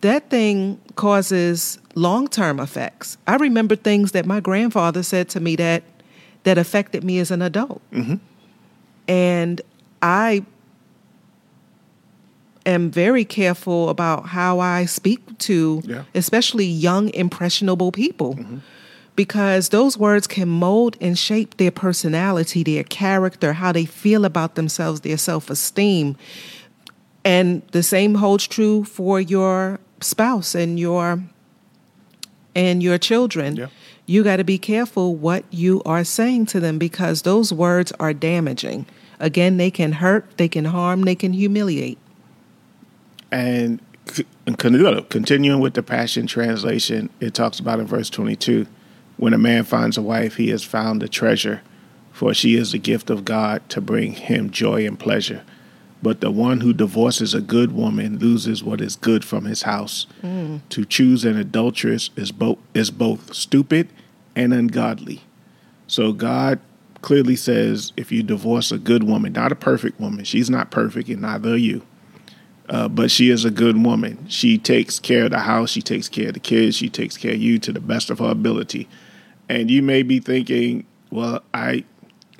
that 0.00 0.28
thing 0.28 0.78
causes 0.96 1.78
long-term 1.94 2.60
effects. 2.60 3.16
I 3.26 3.36
remember 3.36 3.74
things 3.74 4.12
that 4.12 4.26
my 4.26 4.38
grandfather 4.38 5.02
said 5.02 5.30
to 5.30 5.40
me 5.40 5.56
that 5.56 5.82
that 6.42 6.58
affected 6.58 7.02
me 7.02 7.20
as 7.20 7.30
an 7.30 7.40
adult. 7.40 7.80
Mm-hmm. 7.90 8.16
And 9.08 9.60
I 10.02 10.44
am 12.66 12.90
very 12.90 13.24
careful 13.24 13.88
about 13.88 14.26
how 14.26 14.60
I 14.60 14.86
speak 14.86 15.38
to 15.38 15.82
yeah. 15.84 16.04
especially 16.14 16.66
young 16.66 17.12
impressionable 17.14 17.92
people. 17.92 18.34
Mm-hmm. 18.34 18.58
Because 19.16 19.68
those 19.68 19.96
words 19.96 20.26
can 20.26 20.48
mold 20.48 20.96
and 21.00 21.16
shape 21.16 21.56
their 21.56 21.70
personality, 21.70 22.64
their 22.64 22.82
character, 22.82 23.52
how 23.52 23.70
they 23.70 23.84
feel 23.84 24.24
about 24.24 24.56
themselves, 24.56 25.02
their 25.02 25.18
self 25.18 25.50
esteem. 25.50 26.16
And 27.24 27.62
the 27.70 27.84
same 27.84 28.16
holds 28.16 28.48
true 28.48 28.82
for 28.82 29.20
your 29.20 29.78
spouse 30.00 30.56
and 30.56 30.80
your 30.80 31.22
and 32.56 32.82
your 32.82 32.98
children. 32.98 33.56
Yeah. 33.56 33.66
You 34.06 34.22
got 34.22 34.36
to 34.36 34.44
be 34.44 34.58
careful 34.58 35.14
what 35.14 35.44
you 35.50 35.82
are 35.86 36.04
saying 36.04 36.46
to 36.46 36.60
them 36.60 36.78
because 36.78 37.22
those 37.22 37.52
words 37.52 37.92
are 37.98 38.12
damaging. 38.12 38.86
Again, 39.18 39.56
they 39.56 39.70
can 39.70 39.92
hurt, 39.92 40.36
they 40.36 40.48
can 40.48 40.66
harm, 40.66 41.02
they 41.02 41.14
can 41.14 41.32
humiliate. 41.32 41.98
And 43.30 43.80
continuing 44.58 45.60
with 45.60 45.74
the 45.74 45.82
Passion 45.82 46.26
Translation, 46.26 47.08
it 47.20 47.32
talks 47.32 47.58
about 47.58 47.80
in 47.80 47.86
verse 47.86 48.10
22 48.10 48.66
when 49.16 49.32
a 49.32 49.38
man 49.38 49.64
finds 49.64 49.96
a 49.96 50.02
wife, 50.02 50.36
he 50.36 50.48
has 50.50 50.64
found 50.64 51.02
a 51.02 51.08
treasure, 51.08 51.62
for 52.12 52.34
she 52.34 52.56
is 52.56 52.72
the 52.72 52.78
gift 52.78 53.10
of 53.10 53.24
God 53.24 53.66
to 53.70 53.80
bring 53.80 54.12
him 54.12 54.50
joy 54.50 54.86
and 54.86 54.98
pleasure. 54.98 55.42
But 56.04 56.20
the 56.20 56.30
one 56.30 56.60
who 56.60 56.74
divorces 56.74 57.32
a 57.32 57.40
good 57.40 57.72
woman 57.72 58.18
loses 58.18 58.62
what 58.62 58.82
is 58.82 58.94
good 58.94 59.24
from 59.24 59.46
his 59.46 59.62
house. 59.62 60.06
Mm. 60.22 60.60
To 60.68 60.84
choose 60.84 61.24
an 61.24 61.38
adulteress 61.38 62.10
is 62.14 62.30
both 62.30 62.58
is 62.74 62.90
both 62.90 63.32
stupid 63.32 63.88
and 64.36 64.52
ungodly. 64.52 65.22
So 65.86 66.12
God 66.12 66.60
clearly 67.00 67.36
says 67.36 67.94
if 67.96 68.12
you 68.12 68.22
divorce 68.22 68.70
a 68.70 68.76
good 68.76 69.04
woman, 69.04 69.32
not 69.32 69.50
a 69.50 69.54
perfect 69.54 69.98
woman, 69.98 70.26
she's 70.26 70.50
not 70.50 70.70
perfect 70.70 71.08
and 71.08 71.22
neither 71.22 71.54
are 71.54 71.56
you. 71.56 71.80
Uh, 72.68 72.86
but 72.86 73.10
she 73.10 73.30
is 73.30 73.46
a 73.46 73.50
good 73.50 73.82
woman. 73.82 74.26
She 74.28 74.58
takes 74.58 75.00
care 75.00 75.24
of 75.24 75.30
the 75.30 75.38
house, 75.38 75.70
she 75.70 75.80
takes 75.80 76.10
care 76.10 76.28
of 76.28 76.34
the 76.34 76.40
kids, 76.40 76.76
she 76.76 76.90
takes 76.90 77.16
care 77.16 77.32
of 77.32 77.38
you 77.38 77.58
to 77.60 77.72
the 77.72 77.80
best 77.80 78.10
of 78.10 78.18
her 78.18 78.30
ability. 78.30 78.90
And 79.48 79.70
you 79.70 79.80
may 79.80 80.02
be 80.02 80.20
thinking, 80.20 80.84
well, 81.10 81.42
I 81.54 81.84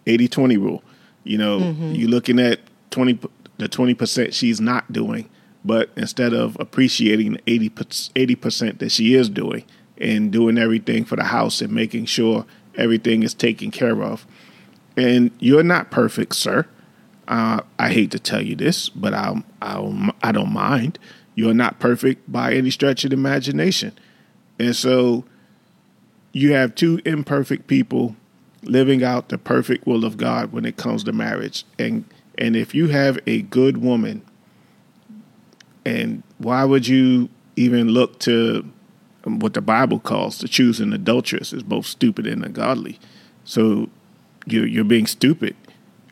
80-20 0.04 0.58
rule. 0.58 0.82
You 1.24 1.38
know, 1.38 1.60
mm-hmm. 1.60 1.92
you're 1.94 2.10
looking 2.10 2.38
at 2.38 2.60
20 2.90 3.18
the 3.58 3.68
20% 3.68 4.32
she's 4.32 4.60
not 4.60 4.92
doing, 4.92 5.28
but 5.64 5.90
instead 5.96 6.32
of 6.32 6.56
appreciating 6.60 7.34
the 7.34 7.70
80 8.16 8.34
percent 8.36 8.78
that 8.80 8.90
she 8.90 9.14
is 9.14 9.28
doing, 9.28 9.64
and 9.98 10.32
doing 10.32 10.58
everything 10.58 11.04
for 11.04 11.16
the 11.16 11.24
house 11.24 11.60
and 11.60 11.72
making 11.72 12.06
sure 12.06 12.44
everything 12.76 13.22
is 13.22 13.34
taken 13.34 13.70
care 13.70 14.02
of. 14.02 14.26
And 14.96 15.30
you're 15.38 15.62
not 15.62 15.90
perfect, 15.90 16.34
sir. 16.34 16.66
Uh, 17.26 17.60
I 17.78 17.90
hate 17.90 18.10
to 18.10 18.18
tell 18.18 18.42
you 18.42 18.54
this, 18.54 18.88
but 18.88 19.14
I 19.14 19.42
I 19.62 20.10
I 20.22 20.32
don't 20.32 20.52
mind. 20.52 20.98
You're 21.34 21.54
not 21.54 21.80
perfect 21.80 22.30
by 22.30 22.52
any 22.52 22.70
stretch 22.70 23.04
of 23.04 23.10
the 23.10 23.16
imagination, 23.16 23.92
and 24.58 24.76
so 24.76 25.24
you 26.32 26.52
have 26.52 26.74
two 26.74 27.00
imperfect 27.04 27.66
people 27.66 28.14
living 28.62 29.02
out 29.02 29.28
the 29.28 29.38
perfect 29.38 29.86
will 29.86 30.04
of 30.04 30.16
God 30.16 30.52
when 30.52 30.64
it 30.64 30.76
comes 30.76 31.04
to 31.04 31.12
marriage. 31.12 31.64
And 31.78 32.04
and 32.38 32.56
if 32.56 32.74
you 32.74 32.88
have 32.88 33.18
a 33.26 33.42
good 33.42 33.78
woman, 33.78 34.22
and 35.84 36.22
why 36.38 36.64
would 36.64 36.86
you 36.86 37.28
even 37.56 37.88
look 37.88 38.18
to 38.20 38.68
what 39.24 39.54
the 39.54 39.60
Bible 39.60 39.98
calls 39.98 40.38
to 40.38 40.48
choose 40.48 40.80
an 40.80 40.92
adulteress 40.92 41.52
is 41.52 41.62
both 41.62 41.86
stupid 41.86 42.26
and 42.26 42.44
ungodly. 42.44 42.98
So 43.44 43.88
you're 44.46 44.66
you're 44.66 44.84
being 44.84 45.06
stupid. 45.06 45.56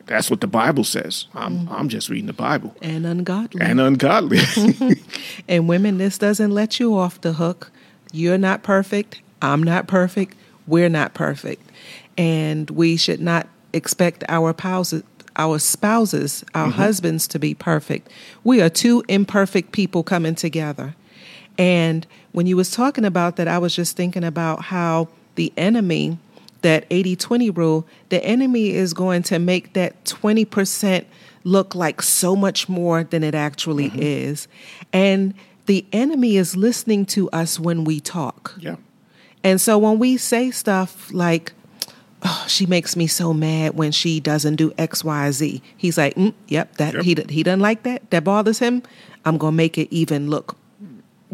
That's 0.05 0.29
what 0.29 0.41
the 0.41 0.47
Bible 0.47 0.83
says. 0.83 1.27
I'm 1.33 1.67
mm 1.67 1.71
I'm 1.71 1.89
just 1.89 2.09
reading 2.09 2.27
the 2.27 2.33
Bible. 2.33 2.75
And 2.81 3.05
ungodly. 3.05 3.61
And 3.61 3.79
ungodly. 3.79 4.39
and 5.47 5.67
women, 5.67 5.97
this 5.97 6.17
doesn't 6.17 6.51
let 6.51 6.79
you 6.79 6.97
off 6.97 7.21
the 7.21 7.33
hook. 7.33 7.71
You're 8.11 8.37
not 8.37 8.63
perfect. 8.63 9.21
I'm 9.41 9.63
not 9.63 9.87
perfect. 9.87 10.35
We're 10.67 10.89
not 10.89 11.13
perfect. 11.13 11.69
And 12.17 12.69
we 12.69 12.95
should 12.95 13.19
not 13.19 13.47
expect 13.73 14.23
our 14.29 14.53
spouses, 14.53 15.03
our 15.35 15.59
spouses, 15.59 16.43
our 16.53 16.67
mm-hmm. 16.67 16.77
husbands 16.81 17.27
to 17.29 17.39
be 17.39 17.53
perfect. 17.53 18.09
We 18.43 18.61
are 18.61 18.69
two 18.69 19.03
imperfect 19.07 19.71
people 19.71 20.03
coming 20.03 20.35
together. 20.35 20.95
And 21.57 22.07
when 22.31 22.47
you 22.47 22.57
was 22.57 22.71
talking 22.71 23.05
about 23.05 23.35
that, 23.35 23.47
I 23.47 23.57
was 23.57 23.75
just 23.75 23.95
thinking 23.95 24.23
about 24.23 24.63
how 24.63 25.07
the 25.35 25.53
enemy, 25.57 26.17
that 26.61 26.89
80-20 26.89 27.55
rule, 27.55 27.87
the 28.09 28.23
enemy 28.23 28.71
is 28.71 28.93
going 28.93 29.23
to 29.23 29.39
make 29.39 29.73
that 29.73 30.03
20% 30.05 31.05
look 31.43 31.75
like 31.75 32.01
so 32.01 32.35
much 32.35 32.69
more 32.69 33.03
than 33.03 33.23
it 33.23 33.35
actually 33.35 33.89
mm-hmm. 33.89 34.01
is. 34.01 34.47
And 34.91 35.33
the 35.65 35.85
enemy 35.91 36.37
is 36.37 36.55
listening 36.55 37.05
to 37.07 37.29
us 37.31 37.59
when 37.59 37.83
we 37.83 37.99
talk. 37.99 38.53
Yeah. 38.57 38.77
And 39.43 39.59
so 39.59 39.77
when 39.77 39.99
we 39.99 40.17
say 40.17 40.51
stuff 40.51 41.11
like, 41.13 41.53
oh, 42.23 42.45
she 42.47 42.65
makes 42.65 42.95
me 42.95 43.07
so 43.07 43.33
mad 43.33 43.75
when 43.75 43.91
she 43.91 44.19
doesn't 44.19 44.55
do 44.55 44.73
X, 44.77 45.03
Y, 45.03 45.31
Z. 45.31 45.61
He's 45.77 45.97
like, 45.97 46.15
mm, 46.15 46.33
yep, 46.47 46.75
that 46.77 46.93
yep. 46.93 47.03
he 47.03 47.15
he 47.29 47.43
doesn't 47.43 47.59
like 47.59 47.83
that. 47.83 48.09
That 48.11 48.23
bothers 48.23 48.59
him. 48.59 48.83
I'm 49.25 49.37
gonna 49.37 49.51
make 49.51 49.77
it 49.77 49.93
even 49.93 50.29
look 50.29 50.57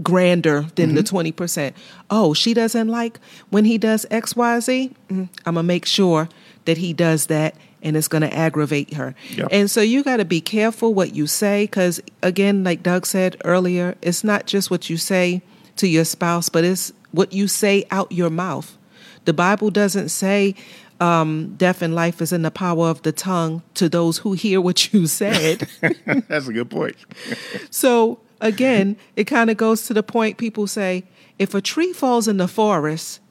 grander 0.02 0.68
than 0.76 0.96
mm-hmm. 0.96 0.96
the 0.96 1.32
20%. 1.34 1.74
Oh, 2.10 2.34
she 2.34 2.54
doesn't 2.54 2.88
like 2.88 3.20
when 3.50 3.66
he 3.66 3.78
does 3.78 4.06
XYZ. 4.10 4.94
Mm, 5.10 5.30
I'm 5.46 5.54
going 5.54 5.56
to 5.56 5.64
make 5.64 5.86
sure 5.86 6.30
that 6.66 6.78
he 6.78 6.94
does 6.94 7.28
that 7.28 7.56
and 7.82 7.96
it's 7.96 8.08
going 8.08 8.22
to 8.22 8.34
aggravate 8.34 8.94
her. 8.94 9.16
Yep. 9.32 9.48
And 9.52 9.72
so 9.72 9.82
you 9.82 10.04
got 10.04 10.18
to 10.18 10.26
be 10.26 10.42
careful 10.42 10.94
what 10.94 11.16
you 11.16 11.28
say 11.28 11.64
because, 11.64 12.02
again, 12.22 12.64
like 12.64 12.84
Doug 12.84 13.06
said 13.06 13.38
earlier, 13.46 13.96
it's 14.02 14.24
not 14.24 14.46
just 14.46 14.70
what 14.70 14.90
you 14.90 14.98
say 14.98 15.42
to 15.78 15.88
your 15.88 16.06
spouse, 16.06 16.50
but 16.50 16.64
it's 16.64 16.92
what 17.12 17.34
you 17.34 17.48
say 17.48 17.86
out 17.92 18.12
your 18.12 18.30
mouth. 18.30 18.78
The 19.26 19.34
Bible 19.34 19.70
doesn't 19.70 20.10
say 20.10 20.56
um, 21.00 21.56
death 21.58 21.82
and 21.82 21.96
life 21.96 22.22
is 22.22 22.34
in 22.34 22.42
the 22.42 22.52
power 22.52 22.88
of 22.88 23.02
the 23.04 23.12
tongue 23.12 23.62
to 23.76 23.90
those 23.90 24.20
who 24.20 24.34
hear 24.34 24.60
what 24.60 24.94
you 24.94 25.08
said. 25.08 25.68
That's 26.28 26.48
a 26.48 26.54
good 26.54 26.70
point. 26.70 26.96
so 27.70 28.20
again, 28.42 28.98
it 29.16 29.26
kind 29.26 29.50
of 29.50 29.58
goes 29.58 29.86
to 29.88 29.94
the 29.94 30.04
point 30.04 30.38
people 30.38 30.68
say 30.68 31.04
if 31.38 31.54
a 31.54 31.62
tree 31.62 31.94
falls 31.94 32.28
in 32.28 32.38
the 32.38 32.48
forest 32.48 33.22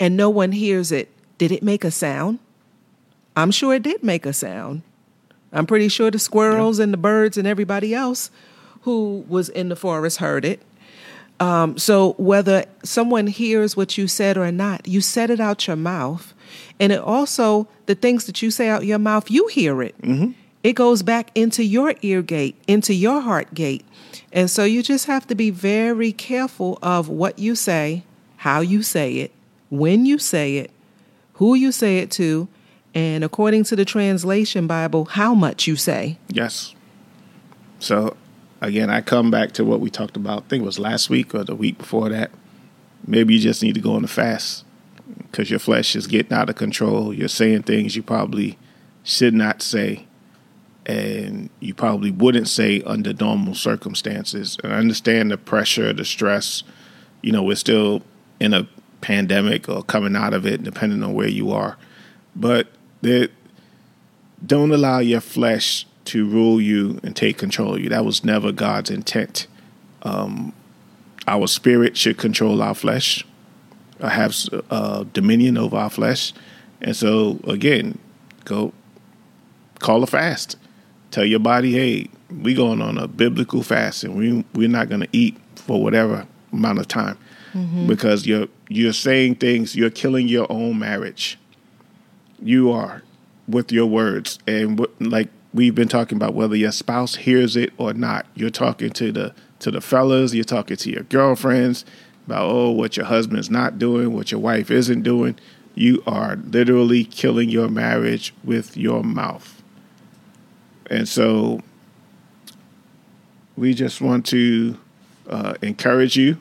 and 0.00 0.16
no 0.16 0.30
one 0.30 0.52
hears 0.52 0.90
it, 0.90 1.10
did 1.36 1.52
it 1.52 1.62
make 1.62 1.84
a 1.84 1.90
sound? 1.90 2.38
I'm 3.36 3.50
sure 3.50 3.74
it 3.74 3.82
did 3.82 4.02
make 4.02 4.26
a 4.26 4.32
sound. 4.32 4.82
I'm 5.52 5.66
pretty 5.66 5.88
sure 5.88 6.10
the 6.10 6.18
squirrels 6.18 6.78
yeah. 6.78 6.84
and 6.84 6.92
the 6.92 6.98
birds 6.98 7.38
and 7.38 7.46
everybody 7.46 7.94
else 7.94 8.30
who 8.82 9.24
was 9.28 9.48
in 9.48 9.68
the 9.68 9.76
forest 9.76 10.18
heard 10.18 10.44
it. 10.44 10.62
Um, 11.40 11.78
so 11.78 12.14
whether 12.18 12.64
someone 12.82 13.28
hears 13.28 13.76
what 13.76 13.96
you 13.96 14.08
said 14.08 14.36
or 14.36 14.50
not, 14.50 14.88
you 14.88 15.00
said 15.00 15.30
it 15.30 15.40
out 15.40 15.66
your 15.66 15.76
mouth, 15.76 16.34
and 16.80 16.92
it 16.92 17.00
also 17.00 17.68
the 17.86 17.94
things 17.94 18.26
that 18.26 18.42
you 18.42 18.50
say 18.50 18.68
out 18.68 18.84
your 18.84 18.98
mouth, 18.98 19.30
you 19.30 19.46
hear 19.48 19.82
it. 19.82 20.00
Mm-hmm. 20.02 20.32
It 20.64 20.72
goes 20.72 21.02
back 21.02 21.30
into 21.36 21.64
your 21.64 21.94
ear 22.02 22.22
gate, 22.22 22.56
into 22.66 22.92
your 22.92 23.20
heart 23.20 23.54
gate. 23.54 23.84
And 24.32 24.50
so 24.50 24.64
you 24.64 24.82
just 24.82 25.06
have 25.06 25.26
to 25.28 25.34
be 25.34 25.50
very 25.50 26.12
careful 26.12 26.78
of 26.82 27.08
what 27.08 27.38
you 27.38 27.54
say, 27.54 28.02
how 28.38 28.60
you 28.60 28.82
say 28.82 29.14
it, 29.18 29.32
when 29.70 30.04
you 30.04 30.18
say 30.18 30.56
it, 30.56 30.72
who 31.34 31.54
you 31.54 31.70
say 31.70 31.98
it 31.98 32.10
to, 32.12 32.48
and 32.94 33.22
according 33.22 33.64
to 33.64 33.76
the 33.76 33.84
translation 33.84 34.66
Bible, 34.66 35.04
how 35.04 35.34
much 35.34 35.68
you 35.68 35.76
say. 35.76 36.18
Yes. 36.28 36.74
So 37.78 38.16
again, 38.60 38.90
I 38.90 39.00
come 39.00 39.30
back 39.30 39.52
to 39.52 39.64
what 39.64 39.80
we 39.80 39.90
talked 39.90 40.16
about, 40.16 40.44
I 40.44 40.48
think 40.48 40.62
it 40.62 40.66
was 40.66 40.78
last 40.78 41.10
week 41.10 41.34
or 41.34 41.44
the 41.44 41.54
week 41.54 41.78
before 41.78 42.08
that. 42.08 42.30
Maybe 43.06 43.34
you 43.34 43.40
just 43.40 43.62
need 43.62 43.74
to 43.74 43.80
go 43.80 43.94
on 43.94 44.04
a 44.04 44.08
fast 44.08 44.64
because 45.22 45.50
your 45.50 45.58
flesh 45.58 45.94
is 45.96 46.06
getting 46.06 46.32
out 46.32 46.50
of 46.50 46.56
control. 46.56 47.12
You're 47.12 47.28
saying 47.28 47.62
things 47.62 47.96
you 47.96 48.02
probably 48.02 48.58
should 49.04 49.34
not 49.34 49.62
say 49.62 50.06
and 50.88 51.50
you 51.60 51.74
probably 51.74 52.10
wouldn't 52.10 52.48
say 52.48 52.82
under 52.82 53.12
normal 53.12 53.54
circumstances. 53.54 54.56
And 54.64 54.72
I 54.72 54.78
understand 54.78 55.30
the 55.30 55.36
pressure, 55.36 55.92
the 55.92 56.04
stress. 56.04 56.62
You 57.22 57.30
know, 57.30 57.42
we're 57.42 57.56
still 57.56 58.02
in 58.40 58.54
a 58.54 58.66
pandemic 59.02 59.68
or 59.68 59.82
coming 59.82 60.16
out 60.16 60.32
of 60.32 60.46
it, 60.46 60.62
depending 60.64 61.02
on 61.02 61.12
where 61.12 61.28
you 61.28 61.52
are. 61.52 61.76
But 62.34 62.68
that 63.02 63.30
don't 64.44 64.72
allow 64.72 65.00
your 65.00 65.20
flesh 65.20 65.86
to 66.08 66.28
rule 66.28 66.60
you 66.60 67.00
and 67.02 67.14
take 67.14 67.38
control 67.38 67.74
of 67.74 67.80
you. 67.80 67.88
That 67.88 68.04
was 68.04 68.24
never 68.24 68.52
God's 68.52 68.90
intent. 68.90 69.46
Um, 70.02 70.52
our 71.26 71.46
spirit 71.46 71.96
should 71.96 72.18
control 72.18 72.62
our 72.62 72.74
flesh, 72.74 73.24
have 74.00 74.34
uh, 74.70 75.04
dominion 75.12 75.58
over 75.58 75.76
our 75.76 75.90
flesh. 75.90 76.32
And 76.80 76.94
so, 76.94 77.40
again, 77.44 77.98
go 78.44 78.72
call 79.80 80.02
a 80.02 80.06
fast 80.06 80.56
Tell 81.10 81.24
your 81.24 81.40
body, 81.40 81.72
hey, 81.72 82.10
we're 82.30 82.56
going 82.56 82.82
on 82.82 82.98
a 82.98 83.08
biblical 83.08 83.62
fast, 83.62 84.04
and 84.04 84.14
we 84.14 84.44
we're 84.54 84.68
not 84.68 84.88
going 84.88 85.00
to 85.00 85.08
eat 85.12 85.36
for 85.54 85.82
whatever 85.82 86.26
amount 86.52 86.78
of 86.78 86.88
time, 86.88 87.16
mm-hmm. 87.54 87.86
because 87.86 88.26
you're 88.26 88.46
you're 88.68 88.92
saying 88.92 89.36
things, 89.36 89.74
you're 89.74 89.90
killing 89.90 90.28
your 90.28 90.46
own 90.52 90.78
marriage. 90.78 91.38
You 92.42 92.70
are 92.72 93.02
with 93.48 93.72
your 93.72 93.86
words, 93.86 94.38
and 94.46 94.86
like 95.00 95.30
we've 95.52 95.74
been 95.74 95.88
talking 95.88 96.16
about, 96.16 96.34
whether 96.34 96.56
your 96.56 96.72
spouse 96.72 97.16
hears 97.16 97.56
it 97.56 97.72
or 97.78 97.92
not, 97.92 98.26
you're 98.34 98.50
talking 98.50 98.90
to 98.90 99.12
the 99.12 99.34
to 99.60 99.70
the 99.70 99.80
fellas, 99.80 100.34
you're 100.34 100.44
talking 100.44 100.76
to 100.76 100.90
your 100.90 101.02
girlfriends 101.04 101.84
about 102.26 102.48
oh 102.50 102.70
what 102.70 102.96
your 102.96 103.06
husband's 103.06 103.50
not 103.50 103.78
doing, 103.78 104.12
what 104.12 104.30
your 104.30 104.40
wife 104.40 104.70
isn't 104.70 105.02
doing. 105.02 105.38
You 105.74 106.02
are 106.06 106.36
literally 106.36 107.04
killing 107.04 107.48
your 107.48 107.68
marriage 107.68 108.34
with 108.44 108.76
your 108.76 109.02
mouth. 109.02 109.62
And 110.90 111.08
so 111.08 111.60
we 113.56 113.74
just 113.74 114.00
want 114.00 114.26
to 114.26 114.78
uh, 115.28 115.54
encourage 115.62 116.16
you 116.16 116.38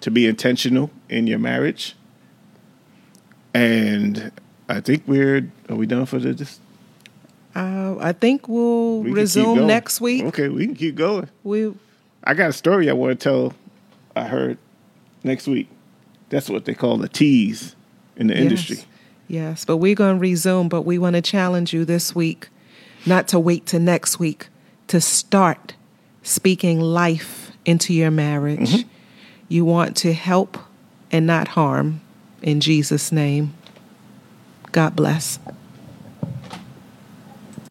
to 0.00 0.10
be 0.10 0.26
intentional 0.26 0.90
in 1.08 1.26
your 1.26 1.38
marriage. 1.38 1.96
And 3.52 4.32
I 4.68 4.80
think 4.80 5.02
we're 5.06 5.50
are 5.68 5.76
we 5.76 5.86
done 5.86 6.06
for 6.06 6.18
the 6.18 6.32
this? 6.32 6.60
Uh, 7.54 7.96
I 7.98 8.12
think 8.12 8.48
we'll 8.48 9.00
we 9.00 9.12
resume 9.12 9.66
next 9.66 10.00
week. 10.00 10.24
Okay, 10.24 10.48
we 10.48 10.66
can 10.66 10.74
keep 10.74 10.94
going. 10.94 11.28
We 11.42 11.74
I 12.22 12.34
got 12.34 12.50
a 12.50 12.52
story 12.52 12.88
I 12.88 12.92
want 12.92 13.18
to 13.18 13.22
tell 13.22 13.54
I 14.14 14.24
heard 14.24 14.58
next 15.24 15.46
week. 15.46 15.68
That's 16.28 16.48
what 16.48 16.64
they 16.64 16.74
call 16.74 16.96
the 16.98 17.08
tease 17.08 17.74
in 18.16 18.28
the 18.28 18.34
yes. 18.34 18.42
industry. 18.42 18.78
Yes, 19.26 19.64
but 19.64 19.78
we're 19.78 19.94
going 19.94 20.16
to 20.16 20.20
resume, 20.20 20.68
but 20.68 20.82
we 20.82 20.98
want 20.98 21.14
to 21.16 21.22
challenge 21.22 21.72
you 21.72 21.84
this 21.84 22.14
week 22.14 22.48
not 23.06 23.28
to 23.28 23.38
wait 23.38 23.66
to 23.66 23.78
next 23.78 24.18
week 24.18 24.48
to 24.88 25.00
start 25.00 25.74
speaking 26.22 26.80
life 26.80 27.52
into 27.64 27.94
your 27.94 28.10
marriage. 28.10 28.70
Mm-hmm. 28.70 28.88
You 29.48 29.64
want 29.64 29.96
to 29.98 30.12
help 30.12 30.58
and 31.10 31.26
not 31.26 31.48
harm 31.48 32.00
in 32.42 32.60
Jesus' 32.60 33.10
name. 33.10 33.54
God 34.72 34.94
bless. 34.94 35.38